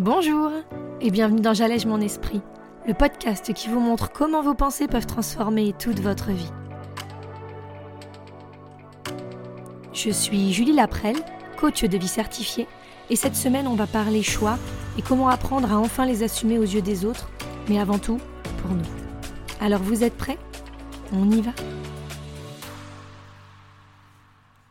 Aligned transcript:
Bonjour 0.00 0.50
et 1.02 1.10
bienvenue 1.10 1.42
dans 1.42 1.52
J'allège 1.52 1.84
mon 1.84 2.00
esprit, 2.00 2.40
le 2.88 2.94
podcast 2.94 3.52
qui 3.52 3.68
vous 3.68 3.80
montre 3.80 4.10
comment 4.10 4.40
vos 4.40 4.54
pensées 4.54 4.88
peuvent 4.88 5.04
transformer 5.04 5.74
toute 5.78 6.00
votre 6.00 6.30
vie. 6.30 6.50
Je 9.92 10.08
suis 10.08 10.54
Julie 10.54 10.72
Laprelle, 10.72 11.18
coach 11.58 11.84
de 11.84 11.98
vie 11.98 12.08
certifiée, 12.08 12.66
et 13.10 13.16
cette 13.16 13.36
semaine 13.36 13.66
on 13.66 13.74
va 13.74 13.86
parler 13.86 14.22
choix 14.22 14.58
et 14.96 15.02
comment 15.02 15.28
apprendre 15.28 15.70
à 15.70 15.76
enfin 15.76 16.06
les 16.06 16.22
assumer 16.22 16.58
aux 16.58 16.62
yeux 16.62 16.80
des 16.80 17.04
autres, 17.04 17.28
mais 17.68 17.78
avant 17.78 17.98
tout 17.98 18.16
pour 18.62 18.70
nous. 18.70 18.88
Alors 19.60 19.82
vous 19.82 20.02
êtes 20.02 20.16
prêts? 20.16 20.38
On 21.12 21.30
y 21.30 21.42
va? 21.42 21.52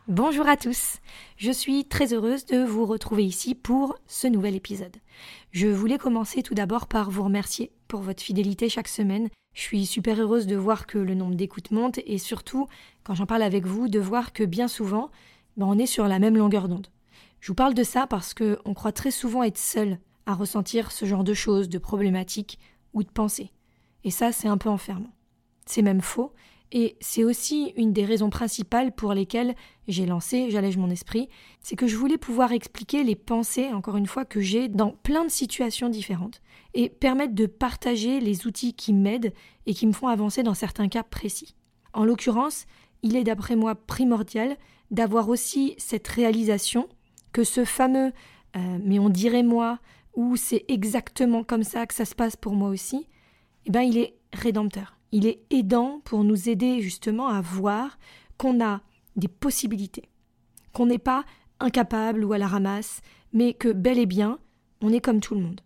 Bonjour 0.08 0.48
à 0.48 0.56
tous, 0.56 0.96
je 1.40 1.50
suis 1.50 1.86
très 1.86 2.12
heureuse 2.12 2.44
de 2.44 2.58
vous 2.58 2.84
retrouver 2.84 3.24
ici 3.24 3.54
pour 3.54 3.96
ce 4.06 4.26
nouvel 4.26 4.54
épisode. 4.54 4.98
Je 5.52 5.68
voulais 5.68 5.96
commencer 5.96 6.42
tout 6.42 6.52
d'abord 6.52 6.86
par 6.86 7.10
vous 7.10 7.22
remercier 7.22 7.72
pour 7.88 8.02
votre 8.02 8.22
fidélité 8.22 8.68
chaque 8.68 8.88
semaine. 8.88 9.30
Je 9.54 9.62
suis 9.62 9.86
super 9.86 10.20
heureuse 10.20 10.46
de 10.46 10.54
voir 10.54 10.86
que 10.86 10.98
le 10.98 11.14
nombre 11.14 11.36
d'écoutes 11.36 11.70
monte 11.70 11.98
et 12.04 12.18
surtout, 12.18 12.66
quand 13.04 13.14
j'en 13.14 13.24
parle 13.24 13.42
avec 13.42 13.64
vous, 13.64 13.88
de 13.88 13.98
voir 13.98 14.34
que 14.34 14.44
bien 14.44 14.68
souvent, 14.68 15.10
ben, 15.56 15.64
on 15.64 15.78
est 15.78 15.86
sur 15.86 16.06
la 16.08 16.18
même 16.18 16.36
longueur 16.36 16.68
d'onde. 16.68 16.88
Je 17.40 17.48
vous 17.48 17.54
parle 17.54 17.72
de 17.72 17.84
ça 17.84 18.06
parce 18.06 18.34
qu'on 18.34 18.74
croit 18.74 18.92
très 18.92 19.10
souvent 19.10 19.42
être 19.42 19.56
seul 19.56 19.98
à 20.26 20.34
ressentir 20.34 20.92
ce 20.92 21.06
genre 21.06 21.24
de 21.24 21.32
choses, 21.32 21.70
de 21.70 21.78
problématiques 21.78 22.58
ou 22.92 23.02
de 23.02 23.08
pensées. 23.08 23.50
Et 24.04 24.10
ça, 24.10 24.30
c'est 24.30 24.48
un 24.48 24.58
peu 24.58 24.68
enfermant. 24.68 25.14
C'est 25.64 25.80
même 25.80 26.02
faux, 26.02 26.34
et 26.72 26.96
c'est 27.00 27.24
aussi 27.24 27.72
une 27.76 27.92
des 27.92 28.04
raisons 28.04 28.30
principales 28.30 28.92
pour 28.92 29.12
lesquelles 29.12 29.54
j'ai 29.88 30.06
lancé 30.06 30.50
J'allège 30.50 30.76
mon 30.76 30.90
esprit, 30.90 31.28
c'est 31.60 31.76
que 31.76 31.86
je 31.86 31.96
voulais 31.96 32.18
pouvoir 32.18 32.52
expliquer 32.52 33.02
les 33.02 33.16
pensées, 33.16 33.72
encore 33.72 33.96
une 33.96 34.06
fois, 34.06 34.24
que 34.24 34.40
j'ai 34.40 34.68
dans 34.68 34.90
plein 34.90 35.24
de 35.24 35.30
situations 35.30 35.88
différentes, 35.88 36.40
et 36.74 36.88
permettre 36.88 37.34
de 37.34 37.46
partager 37.46 38.20
les 38.20 38.46
outils 38.46 38.74
qui 38.74 38.92
m'aident 38.92 39.32
et 39.66 39.74
qui 39.74 39.86
me 39.86 39.92
font 39.92 40.08
avancer 40.08 40.42
dans 40.42 40.54
certains 40.54 40.88
cas 40.88 41.02
précis. 41.02 41.56
En 41.92 42.04
l'occurrence, 42.04 42.66
il 43.02 43.16
est 43.16 43.24
d'après 43.24 43.56
moi 43.56 43.74
primordial 43.74 44.56
d'avoir 44.92 45.28
aussi 45.28 45.74
cette 45.78 46.06
réalisation 46.06 46.88
que 47.32 47.44
ce 47.44 47.64
fameux 47.64 48.12
euh, 48.56 48.78
mais 48.82 48.98
on 48.98 49.08
dirait 49.08 49.42
moi 49.42 49.78
ou 50.14 50.36
c'est 50.36 50.64
exactement 50.68 51.44
comme 51.44 51.62
ça 51.62 51.86
que 51.86 51.94
ça 51.94 52.04
se 52.04 52.14
passe 52.14 52.36
pour 52.36 52.54
moi 52.54 52.68
aussi, 52.68 53.06
eh 53.66 53.70
ben 53.70 53.82
il 53.82 53.96
est 53.98 54.16
rédempteur. 54.32 54.99
Il 55.12 55.26
est 55.26 55.40
aidant 55.50 56.00
pour 56.04 56.24
nous 56.24 56.48
aider 56.48 56.80
justement 56.80 57.28
à 57.28 57.40
voir 57.40 57.98
qu'on 58.38 58.64
a 58.64 58.80
des 59.16 59.28
possibilités, 59.28 60.08
qu'on 60.72 60.86
n'est 60.86 60.98
pas 60.98 61.24
incapable 61.58 62.24
ou 62.24 62.32
à 62.32 62.38
la 62.38 62.46
ramasse, 62.46 63.00
mais 63.32 63.52
que 63.52 63.72
bel 63.72 63.98
et 63.98 64.06
bien, 64.06 64.38
on 64.80 64.92
est 64.92 65.00
comme 65.00 65.20
tout 65.20 65.34
le 65.34 65.42
monde. 65.42 65.60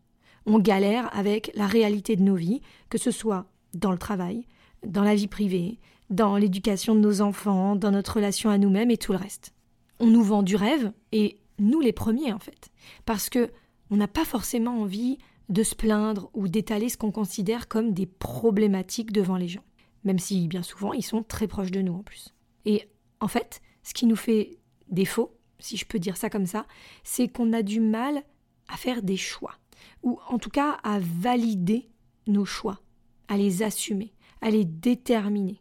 On 0.47 0.59
galère 0.59 1.15
avec 1.17 1.51
la 1.55 1.67
réalité 1.67 2.17
de 2.17 2.23
nos 2.23 2.35
vies, 2.35 2.61
que 2.91 2.99
ce 2.99 3.11
soit 3.11 3.47
dans 3.75 3.93
le 3.93 3.99
travail, 3.99 4.47
dans 4.87 5.03
la 5.03 5.15
vie 5.15 5.29
privée, 5.29 5.79
dans 6.11 6.37
l'éducation 6.37 6.95
de 6.95 7.01
nos 7.01 7.21
enfants, 7.21 7.77
dans 7.77 7.91
notre 7.91 8.17
relation 8.17 8.51
à 8.51 8.59
nous-mêmes 8.59 8.91
et 8.91 8.99
tout 8.99 9.13
le 9.13 9.19
reste. 9.19 9.55
On 10.01 10.07
nous 10.07 10.23
vend 10.23 10.43
du 10.43 10.57
rêve, 10.57 10.93
et 11.13 11.39
nous 11.59 11.81
les 11.81 11.93
premiers 11.93 12.33
en 12.33 12.39
fait, 12.39 12.71
parce 13.07 13.31
que 13.31 13.51
on 13.91 13.97
n'a 13.97 14.09
pas 14.09 14.25
forcément 14.25 14.81
envie 14.81 15.19
de 15.49 15.63
se 15.63 15.75
plaindre 15.75 16.31
ou 16.33 16.49
d'étaler 16.49 16.89
ce 16.89 16.97
qu'on 16.97 17.13
considère 17.13 17.69
comme 17.69 17.93
des 17.93 18.07
problématiques 18.07 19.13
devant 19.13 19.37
les 19.37 19.49
gens, 19.49 19.65
même 20.05 20.19
si 20.19 20.49
bien 20.49 20.63
souvent 20.63 20.93
ils 20.93 21.03
sont 21.03 21.23
très 21.23 21.47
proches 21.47 21.71
de 21.71 21.83
nous 21.83 21.95
en 21.95 22.03
plus. 22.03 22.35
Et 22.65 22.89
en 23.21 23.29
fait, 23.29 23.61
ce 23.83 23.95
qui 23.95 24.07
nous 24.07 24.17
fait 24.17 24.59
défaut, 24.89 25.37
si 25.59 25.77
je 25.77 25.87
peux 25.87 25.99
dire 25.99 26.17
ça 26.17 26.31
comme 26.31 26.47
ça, 26.47 26.67
c'est 27.03 27.29
qu'on 27.29 27.53
a 27.53 27.63
du 27.63 27.81
mal 27.81 28.23
à 28.69 28.77
faire 28.77 29.03
des 29.03 29.17
choix, 29.17 29.55
ou 30.03 30.19
en 30.29 30.39
tout 30.39 30.51
cas 30.51 30.79
à 30.83 30.99
valider 30.99 31.91
nos 32.27 32.45
choix, 32.45 32.81
à 33.29 33.37
les 33.37 33.63
assumer, 33.63 34.15
à 34.41 34.51
les 34.51 34.65
déterminer, 34.65 35.61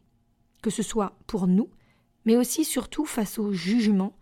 que 0.62 0.70
ce 0.70 0.82
soit 0.82 1.16
pour 1.26 1.46
nous, 1.46 1.68
mais 2.24 2.36
aussi 2.36 2.64
surtout 2.64 3.04
face 3.04 3.38
au 3.38 3.52
jugement, 3.52 4.16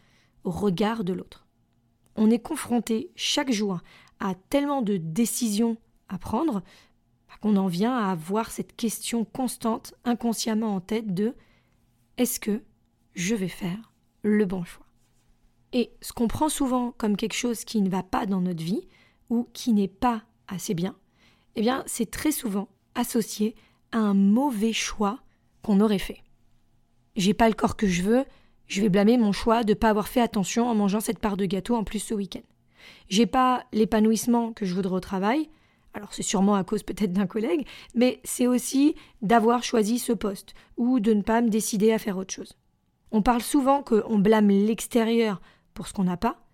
au 0.44 0.50
regard 0.50 1.04
de 1.04 1.12
l'autre. 1.12 1.47
On 2.16 2.31
est 2.31 2.41
confronté 2.41 3.10
chaque 3.14 3.53
jour 3.53 3.81
a 4.21 4.34
tellement 4.50 4.83
de 4.83 4.97
décisions 4.97 5.77
à 6.09 6.19
prendre 6.19 6.62
bah, 7.28 7.34
qu'on 7.41 7.56
en 7.56 7.67
vient 7.67 7.97
à 7.97 8.11
avoir 8.11 8.50
cette 8.50 8.77
question 8.77 9.25
constante 9.25 9.95
inconsciemment 10.05 10.75
en 10.75 10.81
tête 10.81 11.15
de 11.15 11.34
est-ce 12.19 12.39
que 12.41 12.62
je 13.15 13.34
vais 13.34 13.49
faire 13.49 13.93
le 14.23 14.45
bon 14.45 14.65
choix? 14.65 14.87
Et 15.73 15.91
ce 16.03 16.12
qu'on 16.12 16.28
prend 16.28 16.49
souvent 16.49 16.93
comme 16.93 17.17
quelque 17.17 17.34
chose 17.34 17.65
qui 17.65 17.81
ne 17.81 17.89
va 17.89 18.03
pas 18.03 18.27
dans 18.27 18.41
notre 18.41 18.62
vie 18.62 18.87
ou 19.31 19.49
qui 19.53 19.73
n'est 19.73 19.89
pas 19.89 20.23
assez 20.49 20.75
bien, 20.75 20.97
eh 21.56 21.62
bien 21.62 21.83
c'est 21.87 22.11
très 22.11 22.33
souvent 22.33 22.69
associé 22.94 23.55
à 23.91 23.99
un 23.99 24.15
mauvais 24.15 24.73
choix 24.73 25.21
qu'on 25.62 25.81
aurait 25.81 25.99
fait. 25.99 26.23
J'ai 27.17 27.34
pas 27.34 27.49
le 27.49 27.55
corps 27.55 27.77
que 27.77 27.87
je 27.87 28.03
veux, 28.03 28.25
je 28.67 28.81
vais 28.81 28.89
blâmer 28.89 29.19
mon 29.19 29.33
choix 29.33 29.65
de 29.65 29.71
ne 29.73 29.79
pas 29.79 29.91
avoir 29.91 30.09
fait 30.09 30.21
attention 30.21 30.69
en 30.69 30.75
mangeant 30.75 31.00
cette 31.00 31.19
part 31.19 31.37
de 31.37 31.47
gâteau 31.47 31.75
en 31.75 31.84
plus 31.84 31.99
ce 31.99 32.15
week-end. 32.15 32.43
J'ai 33.09 33.26
pas 33.26 33.65
l'épanouissement 33.72 34.53
que 34.53 34.65
je 34.65 34.75
voudrais 34.75 34.94
au 34.94 35.00
travail. 35.00 35.48
Alors 35.94 36.15
c'est 36.15 36.22
sûrement 36.22 36.54
à 36.54 36.65
cause 36.65 36.82
peut-être 36.82 37.12
d'un 37.12 37.26
collègue, 37.26 37.66
mais 37.94 38.20
c'est 38.25 38.47
aussi 38.47 38.94
d'avoir 39.20 39.62
choisi 39.62 39.98
ce 39.98 40.12
poste 40.12 40.54
ou 40.76 41.00
de 41.00 41.12
ne 41.12 41.22
pas 41.22 41.43
me 41.43 41.50
décider 41.50 41.93
à 41.93 41.98
faire 41.98 42.16
autre 42.16 42.32
chose. 42.32 42.56
On 43.10 43.20
parle 43.20 43.43
souvent 43.43 43.82
qu'on 43.82 44.19
blâme 44.19 44.48
l'extérieur 44.48 45.43
pour 45.75 45.87
ce 45.87 45.93
qu'on 45.93 46.04
n'a 46.04 46.16
pas, 46.16 46.47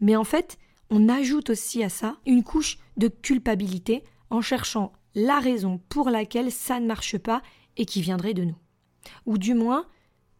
mais 0.00 0.16
en 0.16 0.24
fait, 0.24 0.56
on 0.90 1.08
ajoute 1.08 1.50
aussi 1.50 1.82
à 1.82 1.90
ça 1.90 2.16
une 2.24 2.42
couche 2.42 2.78
de 2.96 3.08
culpabilité 3.08 4.04
en 4.30 4.40
cherchant 4.40 4.92
la 5.14 5.38
raison 5.38 5.80
pour 5.90 6.08
laquelle 6.08 6.50
ça 6.50 6.80
ne 6.80 6.86
marche 6.86 7.18
pas 7.18 7.42
et 7.76 7.84
qui 7.84 8.00
viendrait 8.00 8.34
de 8.34 8.44
nous. 8.44 8.56
Ou 9.26 9.36
du 9.36 9.52
moins, 9.52 9.86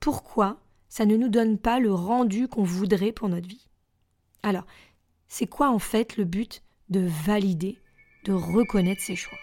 pourquoi 0.00 0.59
ça 0.88 1.05
ne 1.05 1.16
nous 1.16 1.28
donne 1.28 1.59
pas 1.59 1.81
le 1.81 1.93
rendu 1.93 2.49
qu'on 2.49 2.62
voudrait 2.62 3.12
pour 3.12 3.28
notre 3.28 3.49
vie. 3.49 3.69
Alors, 4.43 4.65
c'est 5.28 5.47
quoi 5.47 5.71
en 5.71 5.78
fait 5.78 6.16
le 6.16 6.25
but 6.25 6.62
de 6.89 7.06
valider, 7.06 7.78
de 8.25 8.33
reconnaître 8.33 9.03
ses 9.03 9.16
choix? 9.16 9.39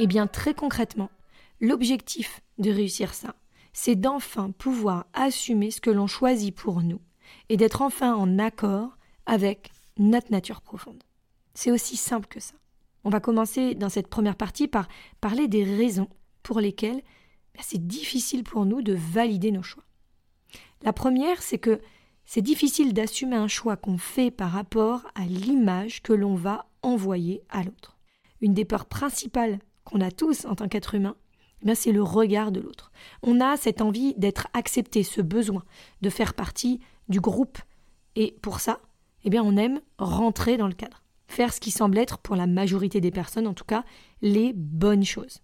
Eh 0.00 0.06
bien 0.06 0.26
très 0.26 0.54
concrètement, 0.54 1.10
l'objectif 1.60 2.40
de 2.58 2.70
réussir 2.70 3.14
ça, 3.14 3.34
c'est 3.72 3.96
d'enfin 3.96 4.50
pouvoir 4.50 5.06
assumer 5.12 5.70
ce 5.70 5.80
que 5.80 5.90
l'on 5.90 6.06
choisit 6.06 6.54
pour 6.54 6.82
nous 6.82 7.00
et 7.48 7.56
d'être 7.56 7.82
enfin 7.82 8.14
en 8.14 8.38
accord 8.38 8.96
avec 9.26 9.72
notre 9.98 10.30
nature 10.30 10.60
profonde. 10.62 11.02
C'est 11.54 11.72
aussi 11.72 11.96
simple 11.96 12.28
que 12.28 12.40
ça. 12.40 12.54
On 13.04 13.10
va 13.10 13.20
commencer 13.20 13.74
dans 13.74 13.88
cette 13.88 14.08
première 14.08 14.36
partie 14.36 14.68
par 14.68 14.88
parler 15.20 15.48
des 15.48 15.64
raisons 15.64 16.08
pour 16.42 16.60
lesquelles 16.60 17.02
c'est 17.62 17.86
difficile 17.86 18.44
pour 18.44 18.66
nous 18.66 18.82
de 18.82 18.94
valider 18.94 19.50
nos 19.50 19.62
choix. 19.62 19.84
La 20.82 20.92
première, 20.92 21.42
c'est 21.42 21.58
que 21.58 21.80
c'est 22.24 22.42
difficile 22.42 22.92
d'assumer 22.92 23.36
un 23.36 23.48
choix 23.48 23.76
qu'on 23.76 23.98
fait 23.98 24.30
par 24.30 24.50
rapport 24.50 25.06
à 25.14 25.24
l'image 25.24 26.02
que 26.02 26.12
l'on 26.12 26.34
va 26.34 26.66
envoyer 26.82 27.42
à 27.48 27.62
l'autre. 27.62 27.96
Une 28.40 28.54
des 28.54 28.64
peurs 28.64 28.86
principales 28.86 29.58
qu'on 29.84 30.00
a 30.00 30.10
tous 30.10 30.44
en 30.44 30.54
tant 30.54 30.68
qu'être 30.68 30.94
humain, 30.94 31.16
eh 31.66 31.74
c'est 31.74 31.92
le 31.92 32.02
regard 32.02 32.52
de 32.52 32.60
l'autre. 32.60 32.92
On 33.22 33.40
a 33.40 33.56
cette 33.56 33.80
envie 33.80 34.14
d'être 34.14 34.48
accepté, 34.52 35.02
ce 35.02 35.20
besoin 35.20 35.64
de 36.02 36.10
faire 36.10 36.34
partie 36.34 36.80
du 37.08 37.20
groupe. 37.20 37.58
Et 38.14 38.36
pour 38.42 38.60
ça, 38.60 38.80
eh 39.24 39.30
bien, 39.30 39.42
on 39.42 39.56
aime 39.56 39.80
rentrer 39.98 40.56
dans 40.56 40.68
le 40.68 40.74
cadre. 40.74 41.02
Faire 41.26 41.52
ce 41.52 41.60
qui 41.60 41.70
semble 41.70 41.98
être, 41.98 42.18
pour 42.18 42.36
la 42.36 42.46
majorité 42.46 43.00
des 43.00 43.10
personnes 43.10 43.46
en 43.46 43.54
tout 43.54 43.64
cas, 43.64 43.84
les 44.22 44.52
bonnes 44.54 45.04
choses. 45.04 45.40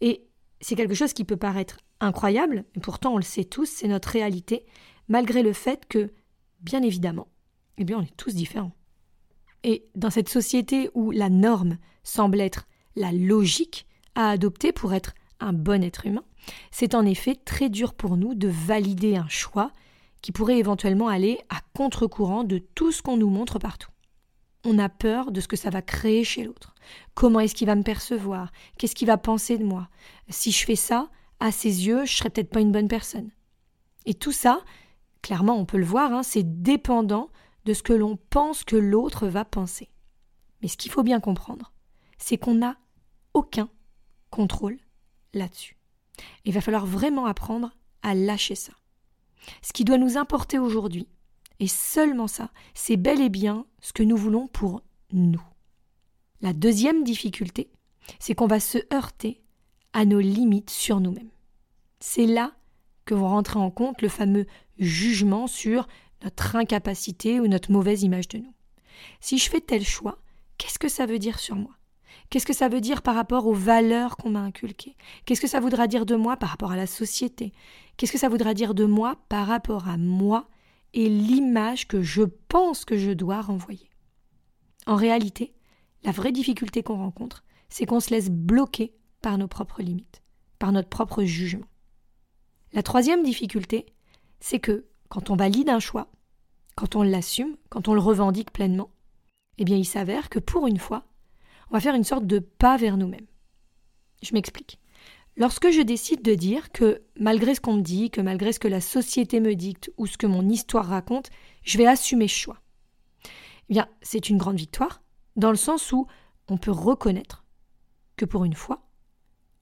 Et 0.00 0.26
c'est 0.64 0.76
quelque 0.76 0.94
chose 0.94 1.12
qui 1.12 1.24
peut 1.24 1.36
paraître 1.36 1.76
incroyable, 2.00 2.64
et 2.74 2.80
pourtant 2.80 3.12
on 3.12 3.18
le 3.18 3.22
sait 3.22 3.44
tous, 3.44 3.66
c'est 3.66 3.86
notre 3.86 4.08
réalité, 4.08 4.64
malgré 5.08 5.42
le 5.42 5.52
fait 5.52 5.84
que, 5.86 6.10
bien 6.60 6.82
évidemment, 6.82 7.28
eh 7.76 7.84
bien 7.84 7.98
on 7.98 8.02
est 8.02 8.16
tous 8.16 8.34
différents. 8.34 8.74
Et 9.62 9.84
dans 9.94 10.08
cette 10.08 10.30
société 10.30 10.88
où 10.94 11.10
la 11.10 11.28
norme 11.28 11.76
semble 12.02 12.40
être 12.40 12.66
la 12.96 13.12
logique 13.12 13.86
à 14.14 14.30
adopter 14.30 14.72
pour 14.72 14.94
être 14.94 15.12
un 15.38 15.52
bon 15.52 15.84
être 15.84 16.06
humain, 16.06 16.24
c'est 16.70 16.94
en 16.94 17.04
effet 17.04 17.34
très 17.34 17.68
dur 17.68 17.92
pour 17.92 18.16
nous 18.16 18.34
de 18.34 18.48
valider 18.48 19.16
un 19.16 19.28
choix 19.28 19.70
qui 20.22 20.32
pourrait 20.32 20.58
éventuellement 20.58 21.08
aller 21.08 21.40
à 21.50 21.60
contre-courant 21.74 22.42
de 22.42 22.56
tout 22.56 22.90
ce 22.90 23.02
qu'on 23.02 23.18
nous 23.18 23.28
montre 23.28 23.58
partout 23.58 23.90
on 24.64 24.78
a 24.78 24.88
peur 24.88 25.30
de 25.30 25.40
ce 25.40 25.48
que 25.48 25.56
ça 25.56 25.70
va 25.70 25.82
créer 25.82 26.24
chez 26.24 26.44
l'autre. 26.44 26.74
Comment 27.14 27.40
est-ce 27.40 27.54
qu'il 27.54 27.66
va 27.66 27.74
me 27.74 27.82
percevoir? 27.82 28.50
Qu'est-ce 28.78 28.94
qu'il 28.94 29.06
va 29.06 29.18
penser 29.18 29.58
de 29.58 29.64
moi? 29.64 29.88
Si 30.28 30.52
je 30.52 30.64
fais 30.64 30.76
ça, 30.76 31.10
à 31.40 31.52
ses 31.52 31.86
yeux, 31.86 32.04
je 32.04 32.16
serais 32.16 32.30
peut-être 32.30 32.50
pas 32.50 32.60
une 32.60 32.72
bonne 32.72 32.88
personne. 32.88 33.30
Et 34.06 34.14
tout 34.14 34.32
ça, 34.32 34.60
clairement, 35.22 35.56
on 35.56 35.64
peut 35.64 35.78
le 35.78 35.84
voir, 35.84 36.12
hein, 36.12 36.22
c'est 36.22 36.62
dépendant 36.62 37.30
de 37.64 37.72
ce 37.72 37.82
que 37.82 37.92
l'on 37.92 38.16
pense 38.16 38.64
que 38.64 38.76
l'autre 38.76 39.26
va 39.26 39.44
penser. 39.44 39.90
Mais 40.62 40.68
ce 40.68 40.76
qu'il 40.76 40.90
faut 40.90 41.02
bien 41.02 41.20
comprendre, 41.20 41.72
c'est 42.18 42.38
qu'on 42.38 42.54
n'a 42.54 42.76
aucun 43.32 43.68
contrôle 44.30 44.78
là-dessus. 45.32 45.76
Il 46.44 46.52
va 46.54 46.60
falloir 46.60 46.86
vraiment 46.86 47.26
apprendre 47.26 47.72
à 48.02 48.14
lâcher 48.14 48.54
ça. 48.54 48.72
ce 49.62 49.72
qui 49.72 49.84
doit 49.84 49.98
nous 49.98 50.16
importer 50.16 50.58
aujourd'hui. 50.58 51.08
Et 51.60 51.68
seulement 51.68 52.26
ça, 52.26 52.50
c'est 52.74 52.96
bel 52.96 53.20
et 53.20 53.28
bien 53.28 53.66
ce 53.80 53.92
que 53.92 54.02
nous 54.02 54.16
voulons 54.16 54.46
pour 54.48 54.82
nous. 55.12 55.42
La 56.40 56.52
deuxième 56.52 57.04
difficulté, 57.04 57.70
c'est 58.18 58.34
qu'on 58.34 58.46
va 58.46 58.60
se 58.60 58.78
heurter 58.92 59.42
à 59.92 60.04
nos 60.04 60.20
limites 60.20 60.70
sur 60.70 61.00
nous-mêmes. 61.00 61.30
C'est 62.00 62.26
là 62.26 62.52
que 63.04 63.14
vont 63.14 63.28
rentrer 63.28 63.58
en 63.58 63.70
compte 63.70 64.02
le 64.02 64.08
fameux 64.08 64.46
jugement 64.78 65.46
sur 65.46 65.86
notre 66.22 66.56
incapacité 66.56 67.40
ou 67.40 67.46
notre 67.46 67.70
mauvaise 67.70 68.02
image 68.02 68.28
de 68.28 68.38
nous. 68.38 68.54
Si 69.20 69.38
je 69.38 69.48
fais 69.48 69.60
tel 69.60 69.84
choix, 69.84 70.18
qu'est-ce 70.58 70.78
que 70.78 70.88
ça 70.88 71.06
veut 71.06 71.18
dire 71.18 71.38
sur 71.38 71.56
moi? 71.56 71.76
Qu'est-ce 72.30 72.46
que 72.46 72.52
ça 72.54 72.68
veut 72.68 72.80
dire 72.80 73.02
par 73.02 73.14
rapport 73.14 73.46
aux 73.46 73.54
valeurs 73.54 74.16
qu'on 74.16 74.30
m'a 74.30 74.40
inculquées? 74.40 74.96
Qu'est-ce 75.24 75.40
que 75.40 75.46
ça 75.46 75.60
voudra 75.60 75.86
dire 75.86 76.06
de 76.06 76.16
moi 76.16 76.36
par 76.36 76.48
rapport 76.48 76.72
à 76.72 76.76
la 76.76 76.86
société? 76.86 77.52
Qu'est-ce 77.96 78.12
que 78.12 78.18
ça 78.18 78.28
voudra 78.28 78.54
dire 78.54 78.74
de 78.74 78.84
moi 78.84 79.16
par 79.28 79.46
rapport 79.46 79.88
à 79.88 79.96
moi 79.96 80.48
et 80.94 81.08
l'image 81.08 81.86
que 81.88 82.02
je 82.02 82.22
pense 82.22 82.84
que 82.84 82.96
je 82.96 83.10
dois 83.10 83.42
renvoyer 83.42 83.90
En 84.86 84.94
réalité, 84.94 85.52
la 86.04 86.12
vraie 86.12 86.32
difficulté 86.32 86.82
qu'on 86.82 86.96
rencontre, 86.96 87.44
c'est 87.68 87.84
qu'on 87.84 88.00
se 88.00 88.10
laisse 88.10 88.30
bloquer 88.30 88.94
par 89.20 89.36
nos 89.36 89.48
propres 89.48 89.82
limites, 89.82 90.22
par 90.58 90.70
notre 90.70 90.88
propre 90.88 91.24
jugement. 91.24 91.66
La 92.72 92.82
troisième 92.82 93.24
difficulté, 93.24 93.86
c'est 94.38 94.60
que 94.60 94.86
quand 95.08 95.30
on 95.30 95.36
valide 95.36 95.68
un 95.68 95.80
choix, 95.80 96.08
quand 96.76 96.96
on 96.96 97.02
l'assume, 97.02 97.56
quand 97.70 97.88
on 97.88 97.94
le 97.94 98.00
revendique 98.00 98.52
pleinement, 98.52 98.90
eh 99.58 99.64
bien 99.64 99.76
il 99.76 99.84
s'avère 99.84 100.28
que 100.28 100.38
pour 100.38 100.66
une 100.66 100.78
fois, 100.78 101.04
on 101.70 101.74
va 101.74 101.80
faire 101.80 101.94
une 101.94 102.04
sorte 102.04 102.26
de 102.26 102.38
pas 102.38 102.76
vers 102.76 102.96
nous-mêmes. 102.96 103.26
Je 104.22 104.32
m'explique. 104.34 104.78
Lorsque 105.36 105.70
je 105.70 105.80
décide 105.80 106.22
de 106.22 106.34
dire 106.34 106.70
que, 106.70 107.02
malgré 107.18 107.54
ce 107.54 107.60
qu'on 107.60 107.74
me 107.74 107.82
dit, 107.82 108.10
que 108.10 108.20
malgré 108.20 108.52
ce 108.52 108.60
que 108.60 108.68
la 108.68 108.80
société 108.80 109.40
me 109.40 109.54
dicte 109.54 109.90
ou 109.96 110.06
ce 110.06 110.16
que 110.16 110.26
mon 110.26 110.48
histoire 110.48 110.86
raconte, 110.86 111.30
je 111.62 111.76
vais 111.76 111.86
assumer 111.86 112.28
ce 112.28 112.34
choix. 112.36 112.60
Eh 113.68 113.74
bien, 113.74 113.88
c'est 114.02 114.28
une 114.28 114.38
grande 114.38 114.58
victoire, 114.58 115.02
dans 115.36 115.50
le 115.50 115.56
sens 115.56 115.90
où 115.90 116.06
on 116.48 116.56
peut 116.56 116.70
reconnaître 116.70 117.44
que 118.16 118.24
pour 118.24 118.44
une 118.44 118.54
fois, 118.54 118.86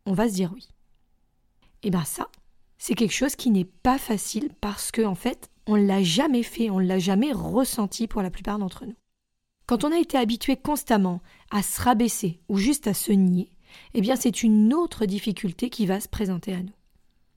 on 0.04 0.12
va 0.12 0.28
se 0.28 0.34
dire 0.34 0.52
oui. 0.52 0.68
Et 1.82 1.88
eh 1.88 1.90
bien 1.90 2.04
ça, 2.04 2.28
c'est 2.78 2.94
quelque 2.94 3.14
chose 3.14 3.34
qui 3.34 3.50
n'est 3.50 3.64
pas 3.64 3.98
facile 3.98 4.50
parce 4.60 4.92
que 4.92 5.02
en 5.02 5.14
fait, 5.14 5.50
on 5.66 5.74
l'a 5.74 6.02
jamais 6.02 6.42
fait, 6.42 6.70
on 6.70 6.78
l'a 6.78 6.98
jamais 6.98 7.32
ressenti 7.32 8.06
pour 8.06 8.22
la 8.22 8.30
plupart 8.30 8.58
d'entre 8.58 8.84
nous. 8.84 8.96
Quand 9.66 9.84
on 9.84 9.92
a 9.92 9.98
été 9.98 10.18
habitué 10.18 10.56
constamment 10.56 11.22
à 11.50 11.62
se 11.62 11.80
rabaisser 11.80 12.40
ou 12.48 12.58
juste 12.58 12.86
à 12.86 12.94
se 12.94 13.12
nier, 13.12 13.52
eh 13.94 14.00
bien 14.00 14.16
c'est 14.16 14.42
une 14.42 14.72
autre 14.74 15.06
difficulté 15.06 15.70
qui 15.70 15.86
va 15.86 16.00
se 16.00 16.08
présenter 16.08 16.52
à 16.52 16.62
nous. 16.62 16.72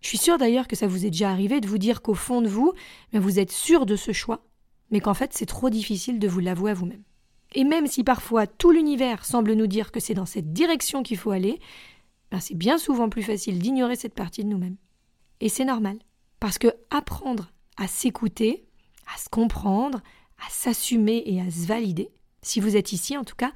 Je 0.02 0.10
suis 0.10 0.18
sûre 0.18 0.38
d'ailleurs 0.38 0.68
que 0.68 0.76
ça 0.76 0.88
vous 0.88 1.06
est 1.06 1.10
déjà 1.10 1.32
arrivé 1.32 1.62
de 1.62 1.68
vous 1.68 1.78
dire 1.78 2.02
qu'au 2.02 2.14
fond 2.14 2.42
de 2.42 2.48
vous, 2.48 2.74
vous 3.14 3.40
êtes 3.40 3.52
sûr 3.52 3.86
de 3.86 3.96
ce 3.96 4.12
choix, 4.12 4.46
mais 4.92 5.00
qu'en 5.00 5.14
fait 5.14 5.34
c'est 5.34 5.46
trop 5.46 5.70
difficile 5.70 6.20
de 6.20 6.28
vous 6.28 6.40
l'avouer 6.40 6.72
à 6.72 6.76
vous-même. 6.76 7.04
Et 7.54 7.64
même 7.64 7.88
si 7.88 8.04
parfois 8.04 8.48
tout 8.48 8.72
l'univers 8.72 9.26
semble 9.26 9.54
nous 9.54 9.68
dire 9.68 9.92
que 9.92 10.00
c'est 10.00 10.14
dans 10.14 10.26
cette 10.26 10.54
direction 10.54 11.04
qu'il 11.04 11.18
faut 11.18 11.32
aller, 11.32 11.60
ben 12.32 12.40
c'est 12.40 12.56
bien 12.56 12.78
souvent 12.78 13.10
plus 13.10 13.24
facile 13.24 13.60
d'ignorer 13.60 13.96
cette 13.96 14.14
partie 14.14 14.44
de 14.44 14.50
nous-mêmes. 14.50 14.78
Et 15.42 15.50
c'est 15.50 15.66
normal, 15.66 15.98
parce 16.40 16.58
que 16.58 16.74
apprendre 16.92 17.52
à 17.78 17.88
s'écouter, 17.88 18.66
à 19.14 19.18
se 19.18 19.30
comprendre, 19.30 20.02
à 20.46 20.50
s'assumer 20.50 21.24
et 21.26 21.42
à 21.42 21.50
se 21.50 21.66
valider, 21.66 22.10
si 22.42 22.60
vous 22.60 22.78
êtes 22.78 22.92
ici 22.92 23.18
en 23.18 23.24
tout 23.24 23.36
cas, 23.36 23.52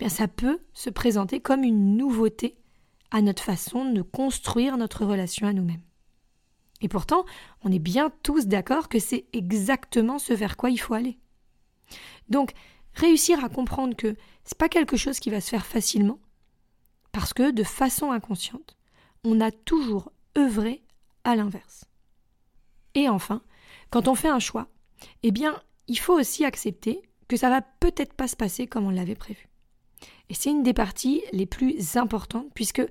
eh 0.00 0.08
ça 0.08 0.28
peut 0.28 0.60
se 0.72 0.90
présenter 0.90 1.40
comme 1.40 1.64
une 1.64 1.96
nouveauté 1.96 2.56
à 3.10 3.22
notre 3.22 3.42
façon 3.42 3.90
de 3.90 4.02
construire 4.02 4.76
notre 4.76 5.04
relation 5.04 5.46
à 5.46 5.52
nous-mêmes. 5.52 5.82
Et 6.82 6.88
pourtant, 6.88 7.24
on 7.62 7.72
est 7.72 7.78
bien 7.78 8.10
tous 8.22 8.46
d'accord 8.46 8.88
que 8.88 8.98
c'est 8.98 9.26
exactement 9.32 10.18
ce 10.18 10.34
vers 10.34 10.56
quoi 10.56 10.70
il 10.70 10.78
faut 10.78 10.94
aller. 10.94 11.18
Donc, 12.28 12.52
réussir 12.94 13.42
à 13.42 13.48
comprendre 13.48 13.96
que 13.96 14.16
c'est 14.44 14.58
pas 14.58 14.68
quelque 14.68 14.96
chose 14.96 15.18
qui 15.18 15.30
va 15.30 15.40
se 15.40 15.48
faire 15.48 15.64
facilement, 15.64 16.18
parce 17.12 17.32
que 17.32 17.50
de 17.50 17.62
façon 17.62 18.10
inconsciente, 18.10 18.76
on 19.24 19.40
a 19.40 19.50
toujours 19.50 20.12
œuvré 20.36 20.82
à 21.24 21.34
l'inverse. 21.36 21.86
Et 22.94 23.08
enfin, 23.08 23.42
quand 23.90 24.08
on 24.08 24.14
fait 24.14 24.28
un 24.28 24.38
choix, 24.38 24.68
eh 25.22 25.30
bien, 25.30 25.60
il 25.88 25.98
faut 25.98 26.18
aussi 26.18 26.44
accepter 26.44 27.02
que 27.28 27.36
ça 27.36 27.50
va 27.50 27.62
peut-être 27.62 28.14
pas 28.14 28.28
se 28.28 28.36
passer 28.36 28.66
comme 28.66 28.86
on 28.86 28.90
l'avait 28.90 29.14
prévu. 29.14 29.48
Et 30.28 30.34
c'est 30.34 30.50
une 30.50 30.62
des 30.62 30.74
parties 30.74 31.22
les 31.32 31.46
plus 31.46 31.96
importantes 31.96 32.50
puisque 32.54 32.82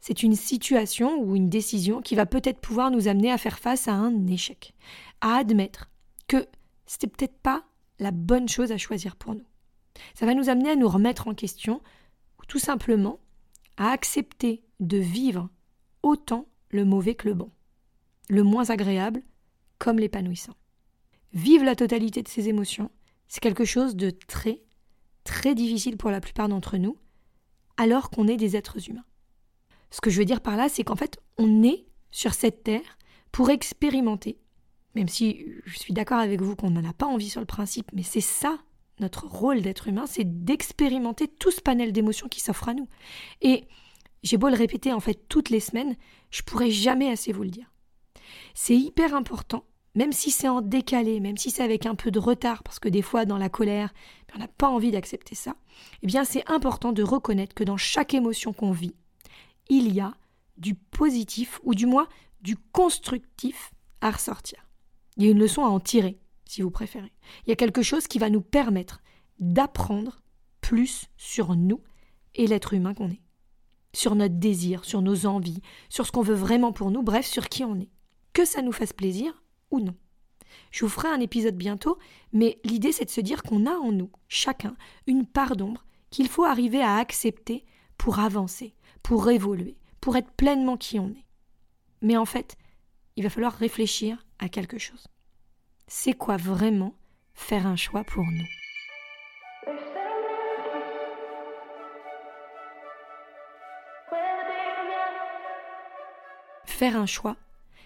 c'est 0.00 0.22
une 0.22 0.36
situation 0.36 1.22
ou 1.22 1.34
une 1.34 1.48
décision 1.48 2.02
qui 2.02 2.14
va 2.14 2.26
peut-être 2.26 2.60
pouvoir 2.60 2.90
nous 2.90 3.08
amener 3.08 3.32
à 3.32 3.38
faire 3.38 3.58
face 3.58 3.88
à 3.88 3.94
un 3.94 4.26
échec, 4.26 4.74
à 5.22 5.36
admettre 5.36 5.90
que 6.28 6.46
c'était 6.86 7.06
peut-être 7.06 7.38
pas 7.38 7.64
la 7.98 8.10
bonne 8.10 8.48
chose 8.48 8.72
à 8.72 8.76
choisir 8.76 9.16
pour 9.16 9.34
nous. 9.34 9.46
Ça 10.14 10.26
va 10.26 10.34
nous 10.34 10.50
amener 10.50 10.70
à 10.70 10.76
nous 10.76 10.88
remettre 10.88 11.28
en 11.28 11.34
question 11.34 11.80
ou 12.38 12.44
tout 12.46 12.58
simplement 12.58 13.18
à 13.76 13.90
accepter 13.90 14.62
de 14.80 14.98
vivre 14.98 15.48
autant 16.02 16.46
le 16.70 16.84
mauvais 16.84 17.14
que 17.14 17.28
le 17.28 17.34
bon, 17.34 17.50
le 18.28 18.42
moins 18.42 18.68
agréable 18.70 19.22
comme 19.78 19.98
l'épanouissant. 19.98 20.54
Vivre 21.32 21.64
la 21.64 21.76
totalité 21.76 22.22
de 22.22 22.28
ses 22.28 22.48
émotions, 22.48 22.90
c'est 23.26 23.40
quelque 23.40 23.64
chose 23.64 23.96
de 23.96 24.10
très, 24.10 24.63
très 25.24 25.54
difficile 25.54 25.96
pour 25.96 26.10
la 26.10 26.20
plupart 26.20 26.48
d'entre 26.48 26.76
nous, 26.76 26.96
alors 27.76 28.10
qu'on 28.10 28.28
est 28.28 28.36
des 28.36 28.56
êtres 28.56 28.88
humains. 28.88 29.04
Ce 29.90 30.00
que 30.00 30.10
je 30.10 30.18
veux 30.18 30.24
dire 30.24 30.40
par 30.40 30.56
là, 30.56 30.68
c'est 30.68 30.84
qu'en 30.84 30.96
fait, 30.96 31.18
on 31.38 31.62
est 31.62 31.86
sur 32.10 32.34
cette 32.34 32.62
terre 32.62 32.98
pour 33.32 33.50
expérimenter, 33.50 34.38
même 34.94 35.08
si 35.08 35.44
je 35.64 35.78
suis 35.78 35.92
d'accord 35.92 36.18
avec 36.18 36.40
vous 36.40 36.54
qu'on 36.54 36.70
n'en 36.70 36.88
a 36.88 36.92
pas 36.92 37.06
envie 37.06 37.30
sur 37.30 37.40
le 37.40 37.46
principe, 37.46 37.90
mais 37.92 38.02
c'est 38.02 38.20
ça 38.20 38.58
notre 39.00 39.26
rôle 39.26 39.60
d'être 39.60 39.88
humain, 39.88 40.06
c'est 40.06 40.44
d'expérimenter 40.44 41.26
tout 41.26 41.50
ce 41.50 41.60
panel 41.60 41.92
d'émotions 41.92 42.28
qui 42.28 42.40
s'offre 42.40 42.68
à 42.68 42.74
nous. 42.74 42.88
Et 43.42 43.64
j'ai 44.22 44.36
beau 44.36 44.48
le 44.48 44.56
répéter 44.56 44.92
en 44.92 45.00
fait 45.00 45.28
toutes 45.28 45.50
les 45.50 45.60
semaines, 45.60 45.96
je 46.30 46.42
pourrais 46.42 46.70
jamais 46.70 47.10
assez 47.10 47.32
vous 47.32 47.42
le 47.42 47.50
dire. 47.50 47.72
C'est 48.54 48.76
hyper 48.76 49.14
important 49.14 49.64
même 49.94 50.12
si 50.12 50.30
c'est 50.30 50.48
en 50.48 50.60
décalé, 50.60 51.20
même 51.20 51.36
si 51.36 51.50
c'est 51.50 51.62
avec 51.62 51.86
un 51.86 51.94
peu 51.94 52.10
de 52.10 52.18
retard, 52.18 52.62
parce 52.62 52.78
que 52.78 52.88
des 52.88 53.02
fois 53.02 53.24
dans 53.24 53.38
la 53.38 53.48
colère, 53.48 53.92
on 54.34 54.38
n'a 54.38 54.48
pas 54.48 54.68
envie 54.68 54.90
d'accepter 54.90 55.36
ça, 55.36 55.54
eh 56.02 56.06
bien 56.06 56.24
c'est 56.24 56.48
important 56.50 56.92
de 56.92 57.02
reconnaître 57.02 57.54
que 57.54 57.64
dans 57.64 57.76
chaque 57.76 58.14
émotion 58.14 58.52
qu'on 58.52 58.72
vit, 58.72 58.94
il 59.68 59.94
y 59.94 60.00
a 60.00 60.14
du 60.56 60.74
positif, 60.74 61.60
ou 61.62 61.74
du 61.74 61.86
moins 61.86 62.08
du 62.40 62.56
constructif 62.56 63.72
à 64.00 64.10
ressortir. 64.10 64.68
Il 65.16 65.24
y 65.24 65.28
a 65.28 65.30
une 65.30 65.38
leçon 65.38 65.64
à 65.64 65.68
en 65.68 65.80
tirer, 65.80 66.18
si 66.44 66.62
vous 66.62 66.70
préférez. 66.70 67.12
Il 67.46 67.50
y 67.50 67.52
a 67.52 67.56
quelque 67.56 67.82
chose 67.82 68.06
qui 68.06 68.18
va 68.18 68.30
nous 68.30 68.40
permettre 68.40 69.00
d'apprendre 69.38 70.20
plus 70.60 71.06
sur 71.16 71.56
nous 71.56 71.80
et 72.34 72.46
l'être 72.46 72.74
humain 72.74 72.94
qu'on 72.94 73.10
est. 73.10 73.22
Sur 73.92 74.16
notre 74.16 74.34
désir, 74.34 74.84
sur 74.84 75.02
nos 75.02 75.26
envies, 75.26 75.60
sur 75.88 76.06
ce 76.06 76.12
qu'on 76.12 76.22
veut 76.22 76.34
vraiment 76.34 76.72
pour 76.72 76.90
nous, 76.90 77.02
bref, 77.02 77.26
sur 77.26 77.48
qui 77.48 77.64
on 77.64 77.78
est. 77.78 77.90
Que 78.32 78.44
ça 78.44 78.62
nous 78.62 78.72
fasse 78.72 78.92
plaisir 78.92 79.43
non. 79.80 79.94
Je 80.70 80.84
vous 80.84 80.90
ferai 80.90 81.08
un 81.08 81.20
épisode 81.20 81.56
bientôt, 81.56 81.98
mais 82.32 82.58
l'idée 82.64 82.92
c'est 82.92 83.04
de 83.04 83.10
se 83.10 83.20
dire 83.20 83.42
qu'on 83.42 83.66
a 83.66 83.74
en 83.74 83.92
nous, 83.92 84.10
chacun, 84.28 84.76
une 85.06 85.26
part 85.26 85.56
d'ombre 85.56 85.84
qu'il 86.10 86.28
faut 86.28 86.44
arriver 86.44 86.80
à 86.80 86.96
accepter 86.96 87.64
pour 87.98 88.18
avancer, 88.20 88.74
pour 89.02 89.30
évoluer, 89.30 89.76
pour 90.00 90.16
être 90.16 90.30
pleinement 90.32 90.76
qui 90.76 90.98
on 90.98 91.08
est. 91.10 91.26
Mais 92.02 92.16
en 92.16 92.24
fait, 92.24 92.56
il 93.16 93.24
va 93.24 93.30
falloir 93.30 93.52
réfléchir 93.52 94.24
à 94.38 94.48
quelque 94.48 94.78
chose. 94.78 95.06
C'est 95.86 96.12
quoi 96.12 96.36
vraiment 96.36 96.94
faire 97.34 97.66
un 97.66 97.76
choix 97.76 98.04
pour 98.04 98.24
nous? 98.24 98.46
Faire 106.64 106.96
un 106.96 107.06
choix, 107.06 107.36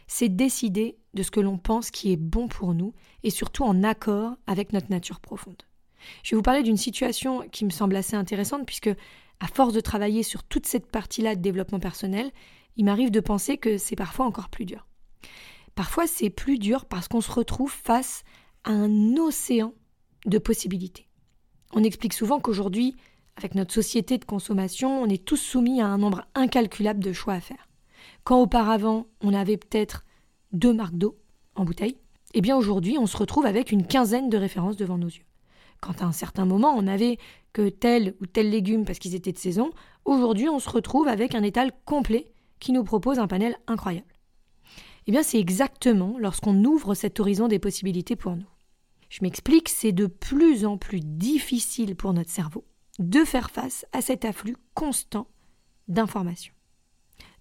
c'est 0.09 0.29
décider 0.31 0.97
de 1.15 1.23
ce 1.23 1.31
que 1.31 1.41
l'on 1.41 1.59
pense 1.59 1.91
qui 1.91 2.11
est 2.11 2.17
bon 2.17 2.49
pour 2.49 2.75
nous 2.75 2.95
et 3.23 3.31
surtout 3.31 3.63
en 3.63 3.85
accord 3.85 4.35
avec 4.47 4.73
notre 4.73 4.91
nature 4.91 5.21
profonde. 5.21 5.63
Je 6.23 6.31
vais 6.31 6.37
vous 6.37 6.43
parler 6.43 6.63
d'une 6.63 6.77
situation 6.77 7.47
qui 7.53 7.65
me 7.65 7.71
semble 7.71 7.95
assez 7.95 8.17
intéressante 8.17 8.67
puisque, 8.67 8.91
à 9.41 9.47
force 9.47 9.75
de 9.75 9.81
travailler 9.81 10.23
sur 10.23 10.43
toute 10.43 10.67
cette 10.67 10.91
partie-là 10.91 11.37
de 11.37 11.41
développement 11.41 11.79
personnel, 11.79 12.33
il 12.77 12.85
m'arrive 12.85 13.11
de 13.11 13.21
penser 13.21 13.59
que 13.59 13.79
c'est 13.79 13.97
parfois 13.97 14.27
encore 14.27 14.49
plus 14.49 14.65
dur. 14.65 14.87
Parfois, 15.75 16.07
c'est 16.07 16.31
plus 16.31 16.59
dur 16.59 16.87
parce 16.87 17.07
qu'on 17.07 17.21
se 17.21 17.31
retrouve 17.31 17.71
face 17.71 18.25
à 18.65 18.73
un 18.73 19.17
océan 19.17 19.75
de 20.27 20.39
possibilités. 20.39 21.09
On 21.73 21.85
explique 21.85 22.15
souvent 22.15 22.41
qu'aujourd'hui, 22.41 22.97
avec 23.37 23.55
notre 23.55 23.75
société 23.75 24.19
de 24.19 24.25
consommation, 24.25 25.03
on 25.03 25.09
est 25.09 25.25
tous 25.25 25.37
soumis 25.37 25.81
à 25.81 25.87
un 25.87 25.99
nombre 25.99 26.25
incalculable 26.35 27.05
de 27.05 27.13
choix 27.13 27.35
à 27.35 27.41
faire. 27.41 27.68
Quand 28.29 28.43
auparavant 28.43 29.07
on 29.23 29.33
avait 29.33 29.57
peut-être 29.57 30.05
deux 30.53 30.75
marques 30.75 30.99
d'eau 30.99 31.17
en 31.55 31.65
bouteille, 31.65 31.97
eh 32.35 32.43
bien 32.43 32.59
aujourd'hui 32.59 32.99
on 32.99 33.07
se 33.07 33.17
retrouve 33.17 33.47
avec 33.47 33.73
une 33.73 33.87
quinzaine 33.87 34.29
de 34.29 34.37
références 34.37 34.77
devant 34.77 34.99
nos 34.99 35.09
yeux. 35.09 35.25
Quand 35.81 36.03
à 36.03 36.05
un 36.05 36.13
certain 36.13 36.45
moment 36.45 36.75
on 36.77 36.83
n'avait 36.83 37.17
que 37.55 37.71
tel 37.71 38.15
ou 38.21 38.27
tel 38.27 38.51
légume 38.51 38.85
parce 38.85 38.99
qu'ils 38.99 39.15
étaient 39.15 39.33
de 39.33 39.39
saison, 39.39 39.71
aujourd'hui 40.05 40.47
on 40.51 40.59
se 40.59 40.69
retrouve 40.69 41.09
avec 41.09 41.35
un 41.35 41.43
étal 41.43 41.73
complet 41.87 42.31
qui 42.61 42.73
nous 42.73 42.85
propose 42.85 43.19
un 43.19 43.29
panel 43.29 43.57
incroyable. 43.67 44.13
Eh 45.07 45.11
bien, 45.11 45.23
c'est 45.23 45.41
exactement 45.41 46.17
lorsqu'on 46.19 46.63
ouvre 46.65 46.93
cet 46.93 47.21
horizon 47.21 47.49
des 47.49 47.59
possibilités 47.59 48.15
pour 48.15 48.37
nous. 48.37 48.51
Je 49.09 49.21
m'explique, 49.23 49.71
c'est 49.71 49.93
de 49.93 50.07
plus 50.07 50.67
en 50.67 50.77
plus 50.77 51.01
difficile 51.01 51.97
pour 51.97 52.13
notre 52.13 52.31
cerveau 52.31 52.67
de 52.99 53.25
faire 53.25 53.51
face 53.51 53.87
à 53.95 54.03
cet 54.03 54.27
afflux 54.27 54.59
constant 54.75 55.29
d'informations. 55.89 56.53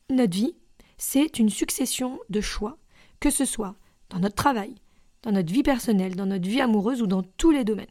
Notre 0.09 0.37
vie, 0.37 0.55
c'est 0.97 1.39
une 1.39 1.49
succession 1.49 2.19
de 2.29 2.41
choix, 2.41 2.77
que 3.19 3.29
ce 3.29 3.45
soit 3.45 3.75
dans 4.09 4.19
notre 4.19 4.35
travail, 4.35 4.75
dans 5.23 5.31
notre 5.31 5.51
vie 5.51 5.63
personnelle, 5.63 6.15
dans 6.15 6.25
notre 6.25 6.47
vie 6.47 6.61
amoureuse 6.61 7.01
ou 7.01 7.07
dans 7.07 7.23
tous 7.23 7.51
les 7.51 7.63
domaines. 7.63 7.85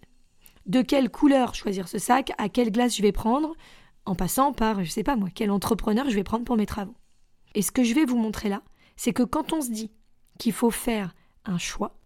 De 0.67 0.83
quelle 0.83 1.11
couleur 1.11 1.55
choisir 1.55 1.89
ce 1.89 1.99
sac, 1.99 2.33
à 2.39 2.49
quelle 2.49 2.73
glace 2.73 2.97
je 2.97 3.03
vais 3.03 3.13
prendre, 3.13 3.55
en 4.05 4.15
passant 4.15 4.53
par, 4.53 4.85
je 4.85 4.91
sais 4.91 5.03
pas 5.03 5.17
moi, 5.17 5.29
quel 5.35 5.51
entrepreneur 5.51 6.09
je 6.09 6.15
vais 6.15 6.25
prendre 6.25 6.45
pour 6.45 6.57
mes 6.57 6.67
travaux. 6.67 6.97
Et 7.55 7.63
ce 7.63 7.73
que 7.73 7.85
je 7.85 7.95
vais 7.95 8.05
vous 8.05 8.19
montrer 8.19 8.49
là, 8.49 8.63
c'est 8.97 9.13
que 9.13 9.23
quand 9.23 9.53
on 9.53 9.61
se 9.61 9.71
dit 9.71 9.91
qu'il 10.39 10.53
faut 10.53 10.71
faire 10.71 11.15
un 11.45 11.59
choix, 11.59 11.99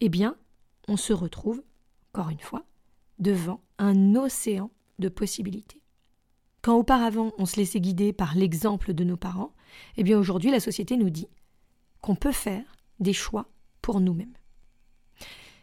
eh 0.00 0.08
bien, 0.08 0.36
on 0.88 0.96
se 0.96 1.12
retrouve, 1.12 1.62
encore 2.12 2.30
une 2.30 2.40
fois, 2.40 2.64
devant 3.18 3.60
un 3.78 4.14
océan 4.14 4.70
de 4.98 5.08
possibilités. 5.08 5.82
Quand 6.62 6.76
auparavant 6.76 7.32
on 7.38 7.46
se 7.46 7.56
laissait 7.56 7.80
guider 7.80 8.12
par 8.12 8.34
l'exemple 8.34 8.92
de 8.92 9.04
nos 9.04 9.16
parents, 9.16 9.52
eh 9.96 10.02
bien 10.02 10.18
aujourd'hui 10.18 10.50
la 10.50 10.60
société 10.60 10.96
nous 10.96 11.10
dit 11.10 11.28
qu'on 12.00 12.14
peut 12.14 12.32
faire 12.32 12.64
des 13.00 13.12
choix 13.12 13.48
pour 13.82 14.00
nous-mêmes. 14.00 14.36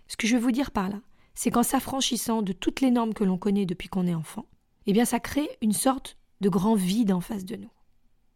Ce 0.07 0.17
que 0.17 0.27
je 0.27 0.35
veux 0.35 0.41
vous 0.41 0.51
dire 0.51 0.71
par 0.71 0.89
là, 0.89 1.01
c'est 1.33 1.51
qu'en 1.51 1.63
s'affranchissant 1.63 2.41
de 2.41 2.53
toutes 2.53 2.81
les 2.81 2.91
normes 2.91 3.13
que 3.13 3.23
l'on 3.23 3.37
connaît 3.37 3.65
depuis 3.65 3.87
qu'on 3.87 4.07
est 4.07 4.13
enfant, 4.13 4.45
eh 4.85 4.93
bien 4.93 5.05
ça 5.05 5.19
crée 5.19 5.49
une 5.61 5.73
sorte 5.73 6.17
de 6.41 6.49
grand 6.49 6.75
vide 6.75 7.11
en 7.11 7.21
face 7.21 7.45
de 7.45 7.55
nous. 7.55 7.71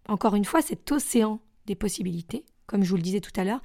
Encore 0.08 0.36
une 0.36 0.46
fois, 0.46 0.62
cet 0.62 0.92
océan 0.92 1.40
des 1.66 1.76
possibilités, 1.76 2.46
comme 2.66 2.84
je 2.84 2.90
vous 2.90 2.96
le 2.96 3.02
disais 3.02 3.22
tout 3.22 3.38
à 3.40 3.44
l'heure, 3.44 3.62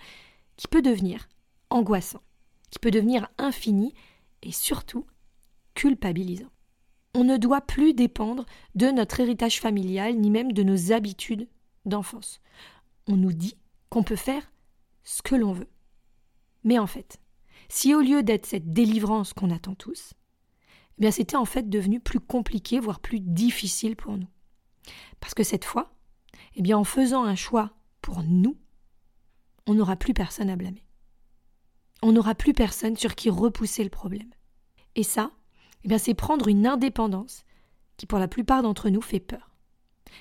qui 0.57 0.69
peut 0.69 0.83
devenir 0.83 1.29
angoissant, 1.71 2.23
qui 2.71 2.79
peut 2.79 2.91
devenir 2.91 3.29
infini 3.39 3.95
et 4.43 4.53
surtout 4.53 5.07
culpabilisant. 5.75 6.51
On 7.15 7.25
ne 7.25 7.37
doit 7.37 7.61
plus 7.61 7.95
dépendre 7.95 8.45
de 8.75 8.87
notre 8.87 9.21
héritage 9.21 9.61
familial 9.61 10.17
ni 10.17 10.31
même 10.31 10.53
de 10.53 10.63
nos 10.63 10.93
habitudes 10.93 11.49
d'enfance. 11.85 12.41
On 13.07 13.17
nous 13.17 13.33
dit 13.33 13.57
qu'on 13.89 14.03
peut 14.03 14.17
faire 14.17 14.53
ce 15.05 15.23
que 15.23 15.35
l'on 15.35 15.53
veut. 15.53 15.69
Mais 16.65 16.79
en 16.79 16.87
fait, 16.87 17.21
si 17.69 17.95
au 17.95 18.01
lieu 18.01 18.23
d'être 18.23 18.47
cette 18.47 18.73
délivrance 18.73 19.33
qu'on 19.33 19.51
attend 19.51 19.75
tous, 19.75 20.15
eh 20.99 21.01
bien 21.01 21.11
c'était 21.11 21.37
en 21.37 21.45
fait 21.45 21.69
devenu 21.69 22.01
plus 22.01 22.21
compliqué, 22.21 22.79
voire 22.79 23.01
plus 23.01 23.21
difficile 23.21 23.97
pour 23.97 24.17
nous. 24.17 24.29
Parce 25.21 25.35
que 25.35 25.43
cette 25.43 25.65
fois, 25.65 25.95
eh 26.55 26.63
bien 26.63 26.79
en 26.79 26.85
faisant 26.85 27.25
un 27.25 27.35
choix 27.35 27.71
pour 28.01 28.23
nous, 28.23 28.57
on 29.67 29.75
n'aura 29.75 29.97
plus 29.97 30.15
personne 30.15 30.51
à 30.51 30.57
blâmer. 30.57 30.85
On 32.03 32.13
n'aura 32.13 32.35
plus 32.35 32.53
personne 32.53 32.97
sur 32.97 33.15
qui 33.15 33.31
repousser 33.31 33.85
le 33.85 33.91
problème. 33.91 34.31
Et 34.97 35.05
ça, 35.05 35.31
eh 35.85 35.99
c'est 35.99 36.15
prendre 36.15 36.49
une 36.49 36.67
indépendance 36.67 37.45
qui 37.97 38.07
pour 38.07 38.19
la 38.19 38.29
plupart 38.29 38.63
d'entre 38.63 38.89
nous 38.91 39.01
fait 39.01 39.21
peur. 39.21 39.52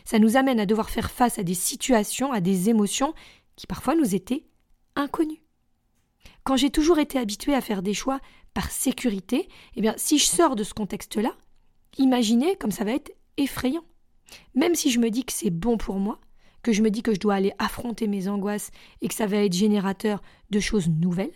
Ça 0.04 0.20
nous 0.20 0.38
amène 0.38 0.60
à 0.60 0.66
devoir 0.66 0.90
faire 0.90 1.12
face 1.12 1.40
à 1.40 1.44
des 1.44 1.54
situations, 1.54 2.32
à 2.32 2.42
des 2.42 2.70
émotions 2.70 3.14
qui 3.56 3.68
parfois 3.68 3.96
nous 3.96 4.16
étaient 4.16 4.46
inconnues. 4.96 5.42
Quand 6.44 6.58
j'ai 6.58 6.72
toujours 6.72 7.00
été 7.00 7.20
habituée 7.20 7.54
à 7.54 7.62
faire 7.62 7.82
des 7.82 7.94
choix 7.94 8.20
par 8.54 8.72
sécurité, 8.72 9.48
eh 9.76 9.82
bien 9.82 9.94
si 9.98 10.18
je 10.18 10.26
sors 10.26 10.56
de 10.56 10.64
ce 10.64 10.74
contexte-là, 10.74 11.32
imaginez 11.98 12.56
comme 12.56 12.72
ça 12.72 12.84
va 12.84 12.92
être 12.92 13.12
effrayant. 13.38 13.84
Même 14.56 14.76
si 14.76 14.92
je 14.92 15.00
me 15.00 15.10
dis 15.10 15.24
que 15.24 15.34
c'est 15.34 15.50
bon 15.50 15.78
pour 15.78 16.00
moi, 16.00 16.20
que 16.64 16.72
je 16.72 16.82
me 16.82 16.92
dis 16.92 17.04
que 17.04 17.14
je 17.14 17.20
dois 17.20 17.36
aller 17.36 17.54
affronter 17.60 18.08
mes 18.08 18.28
angoisses 18.28 18.72
et 19.02 19.08
que 19.08 19.14
ça 19.14 19.26
va 19.26 19.38
être 19.38 19.54
générateur 19.54 20.22
de 20.50 20.60
choses 20.60 20.90
nouvelles, 20.90 21.34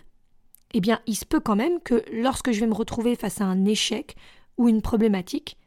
eh 0.73 0.81
bien, 0.81 0.99
il 1.07 1.15
se 1.15 1.25
peut 1.25 1.39
quand 1.39 1.55
même 1.55 1.79
que 1.81 2.03
lorsque 2.11 2.51
je 2.51 2.59
vais 2.59 2.67
me 2.67 2.73
retrouver 2.73 3.15
face 3.15 3.41
à 3.41 3.45
un 3.45 3.65
échec 3.65 4.15
ou 4.57 4.67
une 4.67 4.81
problématique, 4.81 5.57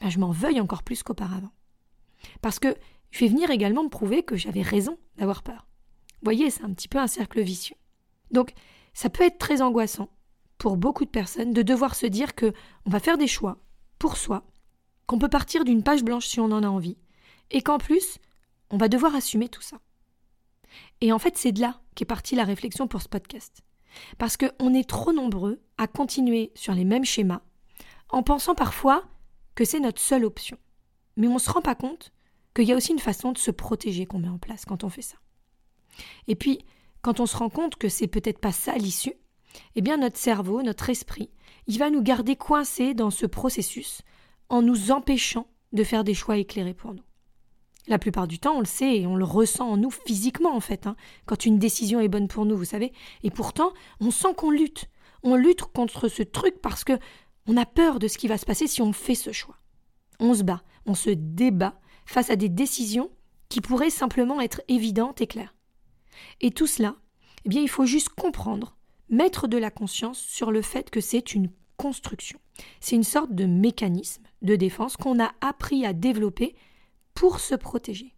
ben, 0.00 0.10
je 0.10 0.18
m'en 0.18 0.30
veuille 0.30 0.60
encore 0.60 0.82
plus 0.82 1.02
qu'auparavant. 1.02 1.50
Parce 2.42 2.58
que 2.58 2.76
je 3.10 3.20
vais 3.20 3.28
venir 3.28 3.50
également 3.50 3.84
me 3.84 3.88
prouver 3.88 4.22
que 4.22 4.36
j'avais 4.36 4.62
raison 4.62 4.98
d'avoir 5.16 5.42
peur. 5.42 5.66
Vous 6.20 6.24
voyez, 6.24 6.50
c'est 6.50 6.64
un 6.64 6.72
petit 6.72 6.88
peu 6.88 6.98
un 6.98 7.06
cercle 7.06 7.40
vicieux. 7.40 7.76
Donc, 8.30 8.52
ça 8.92 9.10
peut 9.10 9.24
être 9.24 9.38
très 9.38 9.62
angoissant 9.62 10.10
pour 10.58 10.76
beaucoup 10.76 11.04
de 11.04 11.10
personnes 11.10 11.52
de 11.52 11.62
devoir 11.62 11.94
se 11.94 12.06
dire 12.06 12.34
que 12.34 12.52
on 12.84 12.90
va 12.90 13.00
faire 13.00 13.18
des 13.18 13.28
choix 13.28 13.58
pour 13.98 14.16
soi, 14.16 14.44
qu'on 15.06 15.18
peut 15.18 15.28
partir 15.28 15.64
d'une 15.64 15.82
page 15.82 16.02
blanche 16.02 16.26
si 16.26 16.40
on 16.40 16.50
en 16.50 16.62
a 16.62 16.68
envie, 16.68 16.98
et 17.50 17.62
qu'en 17.62 17.78
plus, 17.78 18.18
on 18.70 18.76
va 18.76 18.88
devoir 18.88 19.14
assumer 19.14 19.48
tout 19.48 19.62
ça. 19.62 19.78
Et 21.00 21.12
en 21.12 21.18
fait, 21.18 21.36
c'est 21.36 21.52
de 21.52 21.60
là 21.60 21.80
qu'est 21.94 22.04
partie 22.04 22.34
la 22.34 22.44
réflexion 22.44 22.88
pour 22.88 23.02
ce 23.02 23.08
podcast. 23.08 23.62
Parce 24.18 24.36
qu'on 24.36 24.74
est 24.74 24.88
trop 24.88 25.12
nombreux 25.12 25.60
à 25.78 25.86
continuer 25.86 26.52
sur 26.54 26.74
les 26.74 26.84
mêmes 26.84 27.04
schémas, 27.04 27.40
en 28.10 28.22
pensant 28.22 28.54
parfois 28.54 29.04
que 29.54 29.64
c'est 29.64 29.80
notre 29.80 30.00
seule 30.00 30.24
option. 30.24 30.58
Mais 31.18 31.26
on 31.28 31.34
ne 31.34 31.38
se 31.38 31.50
rend 31.50 31.60
pas 31.60 31.74
compte 31.74 32.12
qu'il 32.54 32.64
y 32.64 32.72
a 32.72 32.76
aussi 32.76 32.92
une 32.92 32.98
façon 32.98 33.32
de 33.32 33.38
se 33.38 33.50
protéger 33.50 34.06
qu'on 34.06 34.20
met 34.20 34.28
en 34.28 34.38
place 34.38 34.64
quand 34.64 34.84
on 34.84 34.88
fait 34.88 35.02
ça. 35.02 35.18
Et 36.28 36.36
puis, 36.36 36.60
quand 37.02 37.20
on 37.20 37.26
se 37.26 37.36
rend 37.36 37.50
compte 37.50 37.76
que 37.76 37.90
c'est 37.90 38.06
peut-être 38.06 38.38
pas 38.38 38.52
ça 38.52 38.76
l'issue, 38.76 39.14
eh 39.74 39.82
bien 39.82 39.96
notre 39.96 40.16
cerveau, 40.16 40.62
notre 40.62 40.88
esprit, 40.88 41.30
il 41.66 41.78
va 41.78 41.90
nous 41.90 42.02
garder 42.02 42.36
coincés 42.36 42.94
dans 42.94 43.10
ce 43.10 43.26
processus 43.26 44.02
en 44.48 44.62
nous 44.62 44.90
empêchant 44.90 45.46
de 45.72 45.84
faire 45.84 46.04
des 46.04 46.14
choix 46.14 46.38
éclairés 46.38 46.74
pour 46.74 46.94
nous. 46.94 47.02
La 47.88 47.98
plupart 47.98 48.28
du 48.28 48.38
temps, 48.38 48.56
on 48.56 48.60
le 48.60 48.66
sait 48.66 48.98
et 48.98 49.06
on 49.06 49.16
le 49.16 49.24
ressent 49.24 49.68
en 49.68 49.76
nous 49.76 49.90
physiquement 49.90 50.54
en 50.54 50.60
fait, 50.60 50.86
hein, 50.86 50.96
quand 51.26 51.46
une 51.46 51.58
décision 51.58 52.00
est 52.00 52.08
bonne 52.08 52.28
pour 52.28 52.44
nous, 52.44 52.56
vous 52.56 52.64
savez. 52.64 52.92
Et 53.22 53.30
pourtant, 53.30 53.72
on 54.00 54.10
sent 54.10 54.34
qu'on 54.36 54.50
lutte. 54.50 54.88
On 55.22 55.34
lutte 55.34 55.62
contre 55.62 56.08
ce 56.08 56.22
truc 56.22 56.60
parce 56.60 56.84
que 56.84 56.98
on 57.46 57.56
a 57.56 57.66
peur 57.66 57.98
de 57.98 58.08
ce 58.08 58.18
qui 58.18 58.28
va 58.28 58.36
se 58.36 58.44
passer 58.44 58.66
si 58.66 58.82
on 58.82 58.92
fait 58.92 59.14
ce 59.14 59.32
choix. 59.32 59.56
On 60.20 60.34
se 60.34 60.42
bat, 60.42 60.62
on 60.86 60.94
se 60.94 61.10
débat 61.10 61.80
face 62.06 62.30
à 62.30 62.36
des 62.36 62.48
décisions 62.48 63.10
qui 63.48 63.60
pourraient 63.60 63.90
simplement 63.90 64.40
être 64.40 64.62
évidentes 64.68 65.20
et 65.20 65.26
claires. 65.26 65.54
Et 66.40 66.50
tout 66.50 66.66
cela, 66.66 66.96
eh 67.44 67.48
bien, 67.48 67.62
il 67.62 67.68
faut 67.68 67.86
juste 67.86 68.08
comprendre, 68.10 68.76
mettre 69.08 69.48
de 69.48 69.58
la 69.58 69.70
conscience 69.70 70.18
sur 70.18 70.50
le 70.50 70.62
fait 70.62 70.90
que 70.90 71.00
c'est 71.00 71.34
une 71.34 71.50
construction. 71.76 72.40
C'est 72.80 72.96
une 72.96 73.04
sorte 73.04 73.32
de 73.32 73.46
mécanisme 73.46 74.22
de 74.42 74.56
défense 74.56 74.96
qu'on 74.96 75.22
a 75.22 75.32
appris 75.40 75.86
à 75.86 75.92
développer 75.92 76.54
pour 77.14 77.40
se 77.40 77.54
protéger. 77.54 78.14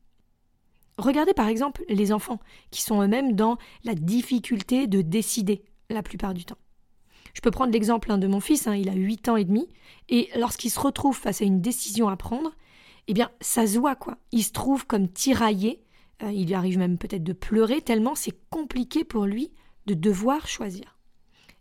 Regardez 0.98 1.32
par 1.32 1.48
exemple 1.48 1.84
les 1.88 2.12
enfants 2.12 2.40
qui 2.70 2.82
sont 2.82 3.00
eux-mêmes 3.00 3.34
dans 3.34 3.56
la 3.84 3.94
difficulté 3.94 4.86
de 4.86 5.00
décider 5.00 5.62
la 5.88 6.02
plupart 6.02 6.34
du 6.34 6.44
temps. 6.44 6.58
Je 7.34 7.40
peux 7.40 7.50
prendre 7.50 7.72
l'exemple 7.72 8.16
de 8.18 8.26
mon 8.26 8.40
fils, 8.40 8.66
hein, 8.66 8.74
il 8.74 8.88
a 8.88 8.94
8 8.94 9.28
ans 9.28 9.36
et 9.36 9.44
demi, 9.44 9.68
et 10.08 10.28
lorsqu'il 10.36 10.70
se 10.70 10.80
retrouve 10.80 11.16
face 11.16 11.42
à 11.42 11.44
une 11.44 11.60
décision 11.60 12.08
à 12.08 12.16
prendre, 12.16 12.52
eh 13.08 13.14
bien 13.14 13.30
ça 13.40 13.66
se 13.66 13.78
voit 13.78 13.96
quoi. 13.96 14.18
Il 14.32 14.42
se 14.42 14.52
trouve 14.52 14.86
comme 14.86 15.08
tiraillé, 15.08 15.82
euh, 16.22 16.32
il 16.32 16.46
lui 16.46 16.54
arrive 16.54 16.78
même 16.78 16.98
peut-être 16.98 17.24
de 17.24 17.32
pleurer 17.32 17.82
tellement 17.82 18.14
c'est 18.14 18.36
compliqué 18.50 19.04
pour 19.04 19.26
lui 19.26 19.52
de 19.86 19.94
devoir 19.94 20.46
choisir. 20.46 20.98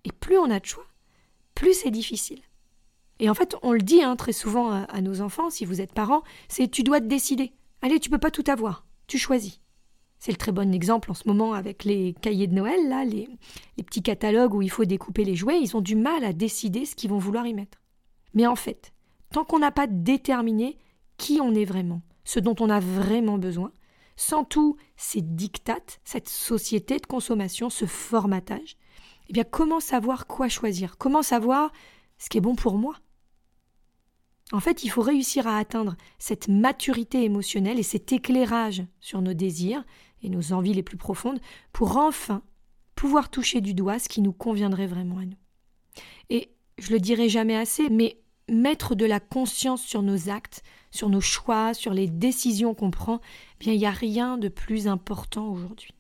Et 0.06 0.12
plus 0.12 0.38
on 0.38 0.50
a 0.50 0.60
de 0.60 0.66
choix, 0.66 0.88
plus 1.56 1.74
c'est 1.74 1.92
difficile. 1.92 2.42
Et 3.20 3.30
en 3.30 3.34
fait, 3.34 3.56
on 3.64 3.74
le 3.74 3.82
dit 3.82 4.02
hein, 4.02 4.16
très 4.16 4.32
souvent 4.32 4.72
à, 4.72 5.02
nos 5.02 5.22
enfants, 5.22 5.50
si 5.50 5.66
vous 5.66 5.82
êtes 5.82 5.94
parents, 5.94 6.24
c'est 6.48 6.70
tu 6.70 6.84
dois 6.84 7.02
te 7.02 7.06
décider. 7.06 7.52
Allez, 7.82 8.00
tu 8.00 8.10
peux 8.10 8.18
pas 8.18 8.32
tout 8.32 8.46
avoir. 8.48 8.86
Tu 9.08 9.18
choisis. 9.18 9.60
C'est 10.20 10.32
le 10.32 10.38
très 10.38 10.52
bon 10.52 10.74
exemple 10.74 11.12
en 11.12 11.14
ce 11.14 11.28
moment 11.28 11.54
avec 11.54 11.86
les 11.86 12.14
cahiers 12.22 12.48
de 12.48 12.54
Noël, 12.54 12.90
là, 12.90 13.06
les, 13.06 13.30
petits 13.78 14.04
catalogues 14.04 14.54
où 14.54 14.62
il 14.62 14.70
faut 14.70 14.84
découper 14.84 15.24
les 15.24 15.36
jouets, 15.36 15.62
ils 15.62 15.78
ont 15.78 15.82
du 15.82 15.96
mal 15.96 16.26
à 16.26 16.34
décider 16.34 16.86
ce 16.86 16.96
qu'ils 16.96 17.10
vont 17.10 17.18
vouloir 17.18 17.48
y 17.48 17.54
mettre. 17.54 17.80
Mais 18.34 18.46
en 18.46 18.58
fait, 18.58 18.94
tant 19.32 19.46
qu'on 19.46 19.60
n'a 19.60 19.72
pas 19.72 19.88
déterminé 19.88 20.78
qui 21.18 21.40
on 21.42 21.56
est 21.56 21.66
vraiment, 21.66 22.02
ce 22.26 22.40
dont 22.40 22.56
on 22.60 22.70
a 22.70 22.82
vraiment 22.82 23.38
besoin, 23.38 23.72
sans 24.18 24.44
tous 24.44 24.76
ces 24.98 25.22
dictates, 25.22 26.02
cette 26.04 26.28
société 26.28 26.98
de 26.98 27.06
consommation, 27.06 27.70
ce 27.70 27.86
formatage, 27.86 28.76
eh 29.30 29.34
bien 29.34 29.46
comment 29.46 29.80
savoir 29.80 30.28
quoi 30.28 30.50
choisir? 30.50 30.98
Comment 30.98 31.24
savoir 31.24 31.72
ce 32.18 32.28
qui 32.28 32.38
est 32.38 32.42
bon 32.42 32.56
pour 32.56 32.78
moi? 32.78 32.96
En 34.52 34.60
fait, 34.60 34.84
il 34.84 34.90
faut 34.90 35.04
réussir 35.04 35.48
à 35.48 35.58
atteindre 35.58 35.96
cette 36.18 36.48
maturité 36.48 37.24
émotionnelle 37.24 37.80
et 37.80 37.84
cet 37.84 38.12
éclairage 38.12 38.84
sur 39.00 39.22
nos 39.22 39.34
désirs 39.34 39.86
et 40.24 40.30
nos 40.30 40.54
envies 40.54 40.74
les 40.74 40.84
plus 40.84 40.98
profondes 40.98 41.40
pour 41.72 41.98
enfin 41.98 42.42
pouvoir 42.96 43.30
toucher 43.30 43.62
du 43.62 43.74
doigt 43.74 44.00
ce 44.00 44.10
qui 44.10 44.22
nous 44.22 44.34
conviendrait 44.34 44.88
vraiment 44.88 45.20
à 45.20 45.26
nous. 45.26 45.38
Et 46.30 46.52
je 46.78 46.92
le 46.92 47.00
dirai 47.00 47.30
jamais 47.30 47.56
assez, 47.56 47.90
mais 47.90 48.20
mettre 48.50 48.96
de 48.96 49.06
la 49.06 49.20
conscience 49.20 49.82
sur 49.84 50.02
nos 50.02 50.30
actes, 50.30 50.64
sur 50.92 51.10
nos 51.10 51.22
choix, 51.22 51.74
sur 51.74 51.94
les 51.94 52.08
décisions 52.08 52.74
qu'on 52.74 52.92
prend, 52.92 53.22
eh 53.22 53.58
bien 53.60 53.74
il 53.74 53.80
n'y 53.80 53.86
a 53.86 53.92
rien 53.92 54.38
de 54.38 54.50
plus 54.50 54.88
important 54.88 55.48
aujourd'hui. 55.50 55.94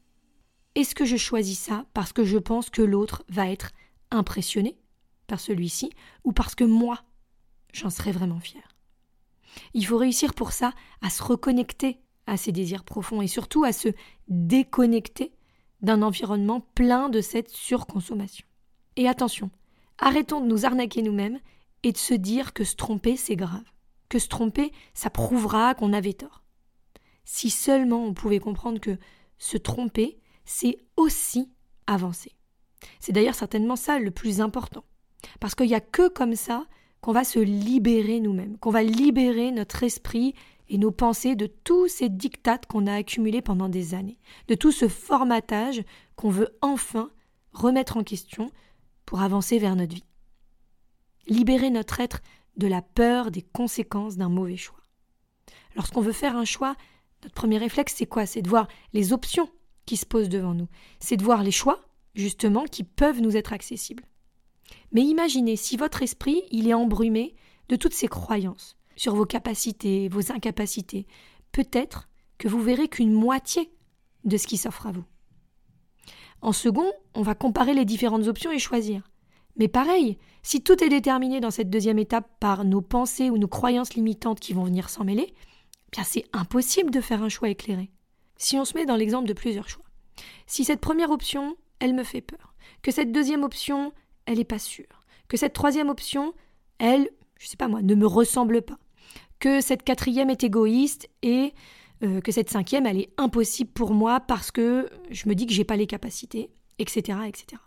Est-ce 0.75 0.95
que 0.95 1.05
je 1.05 1.17
choisis 1.17 1.59
ça 1.59 1.85
parce 1.93 2.13
que 2.13 2.23
je 2.23 2.37
pense 2.37 2.69
que 2.69 2.81
l'autre 2.81 3.23
va 3.29 3.49
être 3.49 3.71
impressionné 4.11 4.77
par 5.27 5.39
celui-ci 5.39 5.91
ou 6.23 6.31
parce 6.31 6.55
que 6.55 6.63
moi 6.63 6.99
j'en 7.73 7.89
serais 7.89 8.11
vraiment 8.11 8.39
fière? 8.39 8.75
Il 9.73 9.85
faut 9.85 9.97
réussir 9.97 10.33
pour 10.33 10.51
ça 10.51 10.73
à 11.01 11.09
se 11.09 11.23
reconnecter 11.23 11.99
à 12.29 12.37
ses 12.37 12.51
désirs 12.51 12.83
profonds 12.83 13.21
et 13.21 13.27
surtout 13.27 13.63
à 13.63 13.73
se 13.73 13.89
déconnecter 14.27 15.33
d'un 15.81 16.01
environnement 16.01 16.61
plein 16.75 17.09
de 17.09 17.21
cette 17.21 17.49
surconsommation. 17.49 18.45
Et 18.95 19.07
attention, 19.07 19.49
arrêtons 19.97 20.39
de 20.39 20.45
nous 20.45 20.65
arnaquer 20.65 21.01
nous-mêmes 21.01 21.39
et 21.83 21.91
de 21.91 21.97
se 21.97 22.13
dire 22.13 22.53
que 22.53 22.63
se 22.63 22.75
tromper, 22.75 23.17
c'est 23.17 23.35
grave. 23.35 23.63
Que 24.09 24.19
se 24.19 24.27
tromper, 24.27 24.71
ça 24.93 25.09
prouvera 25.09 25.73
qu'on 25.73 25.93
avait 25.93 26.13
tort. 26.13 26.43
Si 27.23 27.49
seulement 27.49 28.05
on 28.05 28.13
pouvait 28.13 28.39
comprendre 28.39 28.79
que 28.79 28.97
se 29.37 29.57
tromper, 29.57 30.19
c'est 30.45 30.77
aussi 30.97 31.51
avancer. 31.87 32.35
C'est 32.99 33.11
d'ailleurs 33.11 33.35
certainement 33.35 33.75
ça 33.75 33.99
le 33.99 34.11
plus 34.11 34.41
important. 34.41 34.83
Parce 35.39 35.55
qu'il 35.55 35.67
n'y 35.67 35.75
a 35.75 35.81
que 35.81 36.07
comme 36.09 36.35
ça 36.35 36.65
qu'on 37.01 37.11
va 37.13 37.23
se 37.23 37.39
libérer 37.39 38.19
nous-mêmes, 38.19 38.57
qu'on 38.57 38.71
va 38.71 38.83
libérer 38.83 39.51
notre 39.51 39.83
esprit 39.83 40.33
et 40.67 40.77
nos 40.77 40.91
pensées 40.91 41.35
de 41.35 41.47
tous 41.47 41.87
ces 41.87 42.09
dictates 42.09 42.65
qu'on 42.65 42.87
a 42.87 42.93
accumulés 42.93 43.41
pendant 43.41 43.69
des 43.69 43.93
années, 43.93 44.19
de 44.47 44.55
tout 44.55 44.71
ce 44.71 44.87
formatage 44.87 45.83
qu'on 46.15 46.29
veut 46.29 46.55
enfin 46.61 47.09
remettre 47.51 47.97
en 47.97 48.03
question 48.03 48.51
pour 49.05 49.21
avancer 49.21 49.57
vers 49.57 49.75
notre 49.75 49.95
vie. 49.95 50.05
Libérer 51.27 51.69
notre 51.69 51.99
être 51.99 52.21
de 52.57 52.67
la 52.67 52.81
peur 52.81 53.31
des 53.31 53.41
conséquences 53.41 54.17
d'un 54.17 54.29
mauvais 54.29 54.57
choix. 54.57 54.79
Lorsqu'on 55.75 56.01
veut 56.01 56.11
faire 56.11 56.35
un 56.35 56.45
choix, 56.45 56.75
notre 57.23 57.35
premier 57.35 57.57
réflexe, 57.57 57.95
c'est 57.95 58.05
quoi? 58.05 58.25
C'est 58.25 58.41
de 58.41 58.49
voir 58.49 58.67
les 58.93 59.13
options 59.13 59.49
qui 59.85 59.97
se 59.97 60.05
posent 60.05 60.29
devant 60.29 60.53
nous. 60.53 60.67
C'est 60.99 61.17
de 61.17 61.23
voir 61.23 61.43
les 61.43 61.51
choix, 61.51 61.79
justement, 62.15 62.65
qui 62.65 62.83
peuvent 62.83 63.21
nous 63.21 63.35
être 63.35 63.53
accessibles. 63.53 64.03
Mais 64.91 65.01
imaginez 65.01 65.55
si 65.55 65.77
votre 65.77 66.01
esprit, 66.01 66.43
il 66.51 66.67
est 66.67 66.73
embrumé 66.73 67.35
de 67.69 67.75
toutes 67.75 67.93
ces 67.93 68.07
croyances 68.07 68.75
sur 68.95 69.15
vos 69.15 69.25
capacités, 69.25 70.09
vos 70.09 70.31
incapacités. 70.31 71.07
Peut-être 71.51 72.09
que 72.37 72.47
vous 72.47 72.61
verrez 72.61 72.87
qu'une 72.87 73.13
moitié 73.13 73.71
de 74.23 74.37
ce 74.37 74.47
qui 74.47 74.57
s'offre 74.57 74.87
à 74.87 74.91
vous. 74.91 75.05
En 76.41 76.51
second, 76.53 76.91
on 77.13 77.21
va 77.21 77.35
comparer 77.35 77.73
les 77.73 77.85
différentes 77.85 78.27
options 78.27 78.51
et 78.51 78.59
choisir. 78.59 79.09
Mais 79.57 79.67
pareil, 79.67 80.17
si 80.41 80.61
tout 80.61 80.83
est 80.83 80.89
déterminé 80.89 81.41
dans 81.41 81.51
cette 81.51 81.69
deuxième 81.69 81.99
étape 81.99 82.29
par 82.39 82.63
nos 82.63 82.81
pensées 82.81 83.29
ou 83.29 83.37
nos 83.37 83.47
croyances 83.47 83.93
limitantes 83.93 84.39
qui 84.39 84.53
vont 84.53 84.63
venir 84.63 84.89
s'en 84.89 85.03
mêler, 85.03 85.33
bien 85.91 86.03
c'est 86.03 86.25
impossible 86.31 86.91
de 86.91 87.01
faire 87.01 87.23
un 87.23 87.29
choix 87.29 87.49
éclairé. 87.49 87.91
Si 88.37 88.57
on 88.57 88.63
se 88.63 88.75
met 88.75 88.85
dans 88.85 88.95
l'exemple 88.95 89.27
de 89.27 89.33
plusieurs 89.33 89.67
choix. 89.67 89.83
Si 90.47 90.63
cette 90.63 90.79
première 90.79 91.11
option, 91.11 91.57
elle 91.79 91.93
me 91.93 92.03
fait 92.03 92.21
peur, 92.21 92.55
que 92.81 92.91
cette 92.91 93.11
deuxième 93.11 93.43
option, 93.43 93.91
elle 94.29 94.37
n'est 94.37 94.43
pas 94.43 94.59
sûre, 94.59 94.85
que 95.27 95.37
cette 95.37 95.53
troisième 95.53 95.89
option, 95.89 96.35
elle, 96.77 97.09
je 97.39 97.47
sais 97.47 97.57
pas 97.57 97.67
moi, 97.67 97.81
ne 97.81 97.95
me 97.95 98.05
ressemble 98.05 98.61
pas, 98.61 98.77
que 99.39 99.59
cette 99.59 99.81
quatrième 99.81 100.29
est 100.29 100.43
égoïste 100.43 101.09
et 101.23 101.55
euh, 102.03 102.21
que 102.21 102.31
cette 102.31 102.51
cinquième, 102.51 102.85
elle 102.85 102.99
est 102.99 103.11
impossible 103.17 103.71
pour 103.71 103.95
moi 103.95 104.19
parce 104.19 104.51
que 104.51 104.87
je 105.09 105.27
me 105.27 105.33
dis 105.33 105.47
que 105.47 105.53
j'ai 105.53 105.63
pas 105.63 105.77
les 105.77 105.87
capacités, 105.87 106.51
etc., 106.77 107.21
etc. 107.27 107.59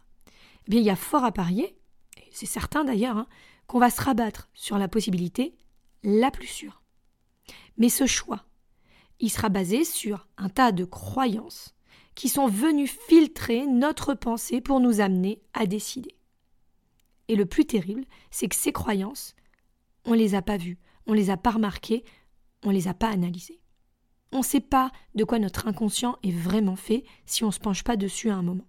Eh 0.68 0.70
bien, 0.70 0.78
il 0.78 0.86
y 0.86 0.90
a 0.90 0.94
fort 0.94 1.24
à 1.24 1.32
parier, 1.32 1.76
et 2.16 2.30
c'est 2.30 2.46
certain 2.46 2.84
d'ailleurs, 2.84 3.16
hein, 3.16 3.26
qu'on 3.66 3.80
va 3.80 3.90
se 3.90 4.00
rabattre 4.00 4.48
sur 4.54 4.78
la 4.78 4.86
possibilité 4.86 5.56
la 6.04 6.30
plus 6.30 6.46
sûre. 6.46 6.80
Mais 7.76 7.88
ce 7.88 8.06
choix, 8.06 8.44
il 9.18 9.30
sera 9.30 9.48
basé 9.48 9.84
sur 9.84 10.28
un 10.38 10.48
tas 10.48 10.70
de 10.70 10.84
croyances 10.84 11.74
qui 12.14 12.28
sont 12.28 12.46
venues 12.46 12.86
filtrer 12.86 13.66
notre 13.66 14.14
pensée 14.14 14.60
pour 14.60 14.78
nous 14.78 15.00
amener 15.00 15.42
à 15.54 15.66
décider. 15.66 16.14
Et 17.32 17.34
le 17.34 17.46
plus 17.46 17.64
terrible, 17.64 18.04
c'est 18.30 18.46
que 18.46 18.54
ces 18.54 18.72
croyances, 18.72 19.34
on 20.04 20.10
ne 20.10 20.16
les 20.16 20.34
a 20.34 20.42
pas 20.42 20.58
vues, 20.58 20.76
on 21.06 21.12
ne 21.12 21.16
les 21.16 21.30
a 21.30 21.38
pas 21.38 21.52
remarquées, 21.52 22.04
on 22.62 22.68
ne 22.68 22.74
les 22.74 22.88
a 22.88 22.92
pas 22.92 23.08
analysées. 23.08 23.62
On 24.32 24.40
ne 24.40 24.44
sait 24.44 24.60
pas 24.60 24.92
de 25.14 25.24
quoi 25.24 25.38
notre 25.38 25.66
inconscient 25.66 26.18
est 26.22 26.30
vraiment 26.30 26.76
fait 26.76 27.04
si 27.24 27.42
on 27.42 27.46
ne 27.46 27.52
se 27.52 27.58
penche 27.58 27.84
pas 27.84 27.96
dessus 27.96 28.28
à 28.28 28.36
un 28.36 28.42
moment. 28.42 28.66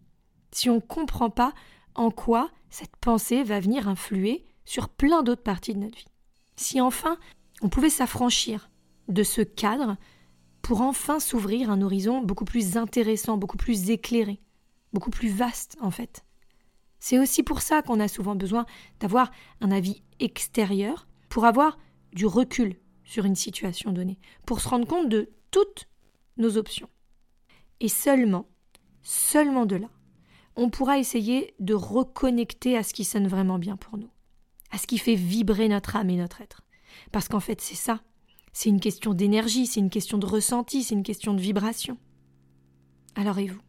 Si 0.54 0.70
on 0.70 0.76
ne 0.76 0.80
comprend 0.80 1.30
pas 1.30 1.54
en 1.96 2.10
quoi 2.10 2.52
cette 2.70 2.96
pensée 2.96 3.44
va 3.44 3.60
venir 3.60 3.90
influer 3.90 4.46
sur 4.64 4.88
plein 4.88 5.24
d'autres 5.24 5.44
parties 5.44 5.74
de 5.74 5.80
notre 5.80 5.98
vie. 5.98 6.08
Si 6.56 6.80
enfin 6.80 7.18
on 7.62 7.68
pouvait 7.68 7.90
s'affranchir 7.90 8.70
de 9.10 9.24
ce 9.24 9.42
cadre 9.42 9.98
pour 10.62 10.80
enfin 10.80 11.20
s'ouvrir 11.20 11.70
un 11.70 11.82
horizon 11.82 12.22
beaucoup 12.22 12.46
plus 12.46 12.78
intéressant, 12.78 13.36
beaucoup 13.36 13.58
plus 13.58 13.90
éclairé, 13.90 14.40
beaucoup 14.94 15.12
plus 15.12 15.28
vaste 15.28 15.76
en 15.82 15.92
fait. 15.92 16.24
C'est 17.06 17.20
aussi 17.20 17.44
pour 17.44 17.62
ça 17.62 17.82
qu'on 17.82 18.00
a 18.00 18.08
souvent 18.08 18.34
besoin 18.34 18.66
d'avoir 19.02 19.30
un 19.60 19.72
avis 19.72 20.04
extérieur 20.22 21.06
pour 21.28 21.44
avoir 21.44 21.78
du 22.14 22.26
recul 22.26 22.78
sur 23.04 23.26
une 23.26 23.36
situation 23.36 23.92
donnée, 23.92 24.22
pour 24.46 24.62
se 24.62 24.70
rendre 24.70 24.88
compte 24.88 25.10
de 25.10 25.30
toutes 25.52 25.90
nos 26.38 26.56
options. 26.56 26.88
Et 27.82 27.90
seulement, 27.90 28.48
seulement 29.02 29.66
de 29.66 29.76
là, 29.76 29.90
on 30.56 30.70
pourra 30.70 30.98
essayer 30.98 31.54
de 31.60 31.74
reconnecter 31.74 32.78
à 32.78 32.84
ce 32.84 32.94
qui 32.94 33.04
sonne 33.04 33.28
vraiment 33.28 33.60
bien 33.60 33.76
pour 33.76 33.98
nous, 33.98 34.10
à 34.72 34.78
ce 34.78 34.88
qui 34.88 34.98
fait 34.98 35.16
vibrer 35.16 35.68
notre 35.68 35.98
âme 35.98 36.10
et 36.10 36.16
notre 36.16 36.40
être. 36.40 36.62
Parce 37.12 37.28
qu'en 37.28 37.42
fait, 37.42 37.60
c'est 37.60 37.76
ça. 37.76 38.02
C'est 38.54 38.70
une 38.70 38.80
question 38.80 39.14
d'énergie, 39.14 39.68
c'est 39.68 39.82
une 39.82 39.90
question 39.90 40.18
de 40.20 40.26
ressenti, 40.26 40.84
c'est 40.84 40.96
une 40.96 41.04
question 41.04 41.34
de 41.34 41.42
vibration. 41.42 41.98
Alors 43.16 43.40
et 43.40 43.48
vous? 43.48 43.62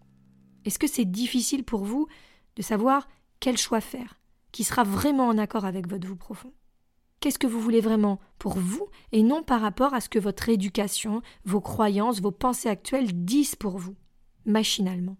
Est-ce 0.64 0.79
que 0.79 0.87
c'est 0.87 1.05
difficile 1.05 1.64
pour 1.64 1.83
vous 1.83 2.07
de 2.55 2.62
savoir 2.62 3.09
quel 3.44 3.59
choix 3.59 3.83
faire, 3.83 4.18
qui 4.52 4.64
sera 4.64 4.85
vraiment 4.85 5.28
en 5.28 5.37
accord 5.37 5.66
avec 5.66 5.87
votre 5.87 6.07
vous 6.09 6.16
profond. 6.16 6.54
Qu'est-ce 7.20 7.38
que 7.38 7.46
vous 7.46 7.61
voulez 7.61 7.83
vraiment 7.83 8.18
pour 8.38 8.54
vous 8.57 8.88
et 9.12 9.22
non 9.22 9.42
par 9.42 9.61
rapport 9.61 9.92
à 9.92 10.00
ce 10.00 10.09
que 10.09 10.18
votre 10.18 10.48
éducation, 10.48 11.20
vos 11.44 11.61
croyances, 11.61 12.22
vos 12.22 12.30
pensées 12.30 12.70
actuelles 12.70 13.26
disent 13.26 13.54
pour 13.54 13.76
vous, 13.76 13.96
machinalement? 14.46 15.18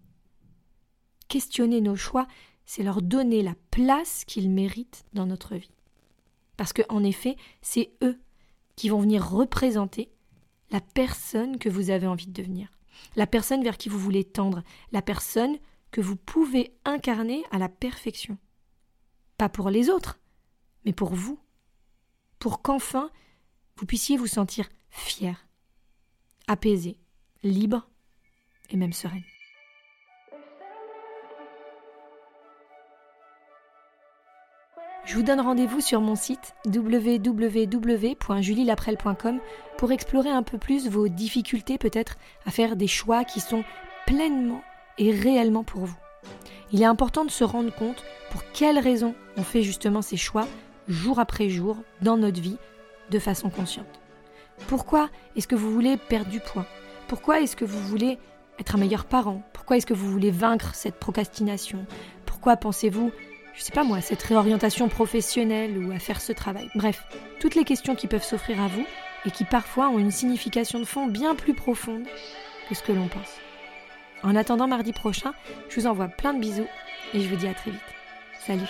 Questionner 1.27 1.81
nos 1.81 1.95
choix, 1.95 2.25
c'est 2.65 2.81
leur 2.81 3.03
donner 3.03 3.43
la 3.43 3.53
place 3.69 4.25
qu'ils 4.25 4.49
méritent 4.49 5.05
dans 5.13 5.27
notre 5.27 5.53
vie. 5.53 5.75
Parce 6.57 6.73
qu'en 6.73 7.03
effet, 7.03 7.37
c'est 7.61 7.91
eux 8.01 8.19
qui 8.75 8.89
vont 8.89 9.01
venir 9.01 9.29
représenter 9.29 10.09
la 10.71 10.81
personne 10.81 11.59
que 11.59 11.69
vous 11.69 11.91
avez 11.91 12.07
envie 12.07 12.25
de 12.25 12.33
devenir, 12.33 12.69
la 13.17 13.27
personne 13.27 13.63
vers 13.63 13.77
qui 13.77 13.87
vous 13.87 13.99
voulez 13.99 14.23
tendre, 14.23 14.63
la 14.91 15.03
personne 15.03 15.59
que 15.95 16.01
vous 16.01 16.17
pouvez 16.17 16.75
incarner 16.83 17.45
à 17.51 17.57
la 17.57 17.69
perfection. 17.69 18.37
Pas 19.37 19.47
pour 19.47 19.69
les 19.69 19.89
autres, 19.89 20.19
mais 20.83 20.91
pour 20.91 21.15
vous. 21.15 21.39
Pour 22.37 22.61
qu'enfin 22.61 23.09
vous 23.77 23.85
puissiez 23.85 24.17
vous 24.17 24.27
sentir 24.27 24.67
fier, 24.89 25.47
apaisé, 26.47 26.97
libre 27.43 27.87
et 28.71 28.75
même 28.75 28.91
sereine. 28.91 29.23
Je 35.05 35.15
vous 35.15 35.23
donne 35.23 35.39
rendez-vous 35.39 35.79
sur 35.79 36.01
mon 36.01 36.17
site 36.17 36.55
www.julielaprel.com 36.65 39.39
pour 39.77 39.93
explorer 39.93 40.31
un 40.31 40.43
peu 40.43 40.57
plus 40.57 40.89
vos 40.89 41.07
difficultés 41.07 41.77
peut-être 41.77 42.17
à 42.45 42.51
faire 42.51 42.75
des 42.75 42.87
choix 42.87 43.23
qui 43.23 43.39
sont 43.39 43.63
pleinement 44.05 44.61
et 44.97 45.11
réellement 45.11 45.63
pour 45.63 45.85
vous. 45.85 45.97
Il 46.71 46.81
est 46.81 46.85
important 46.85 47.25
de 47.25 47.31
se 47.31 47.43
rendre 47.43 47.73
compte 47.73 48.03
pour 48.31 48.43
quelles 48.51 48.79
raisons 48.79 49.15
on 49.37 49.43
fait 49.43 49.61
justement 49.61 50.01
ces 50.01 50.17
choix 50.17 50.47
jour 50.87 51.19
après 51.19 51.49
jour 51.49 51.77
dans 52.01 52.17
notre 52.17 52.41
vie 52.41 52.57
de 53.11 53.19
façon 53.19 53.49
consciente. 53.49 54.01
Pourquoi 54.67 55.09
est-ce 55.35 55.47
que 55.47 55.55
vous 55.55 55.71
voulez 55.71 55.97
perdre 55.97 56.29
du 56.29 56.39
poids? 56.39 56.65
Pourquoi 57.07 57.41
est-ce 57.41 57.55
que 57.55 57.65
vous 57.65 57.79
voulez 57.79 58.17
être 58.59 58.75
un 58.75 58.79
meilleur 58.79 59.05
parent? 59.05 59.43
Pourquoi 59.53 59.77
est-ce 59.77 59.85
que 59.85 59.93
vous 59.93 60.09
voulez 60.09 60.31
vaincre 60.31 60.73
cette 60.75 60.95
procrastination? 60.95 61.85
Pourquoi 62.25 62.55
pensez-vous 62.55 63.11
je 63.55 63.63
sais 63.63 63.71
pas 63.71 63.85
moi, 63.85 64.01
cette 64.01 64.21
réorientation 64.21 64.89
professionnelle 64.89 65.77
ou 65.77 65.91
à 65.93 65.99
faire 65.99 66.19
ce 66.19 66.33
travail? 66.33 66.69
Bref, 66.75 67.05
toutes 67.39 67.55
les 67.55 67.63
questions 67.63 67.95
qui 67.95 68.07
peuvent 68.07 68.21
s'offrir 68.21 68.61
à 68.61 68.67
vous 68.67 68.85
et 69.25 69.31
qui 69.31 69.45
parfois 69.45 69.87
ont 69.87 69.97
une 69.97 70.11
signification 70.11 70.79
de 70.79 70.85
fond 70.85 71.07
bien 71.07 71.35
plus 71.35 71.53
profonde 71.53 72.05
que 72.67 72.75
ce 72.75 72.83
que 72.83 72.91
l'on 72.91 73.07
pense. 73.07 73.39
En 74.23 74.35
attendant 74.35 74.67
mardi 74.67 74.93
prochain, 74.93 75.33
je 75.69 75.79
vous 75.79 75.87
envoie 75.87 76.07
plein 76.07 76.33
de 76.33 76.39
bisous 76.39 76.67
et 77.13 77.21
je 77.21 77.29
vous 77.29 77.35
dis 77.35 77.47
à 77.47 77.53
très 77.53 77.71
vite. 77.71 77.81
Salut 78.39 78.69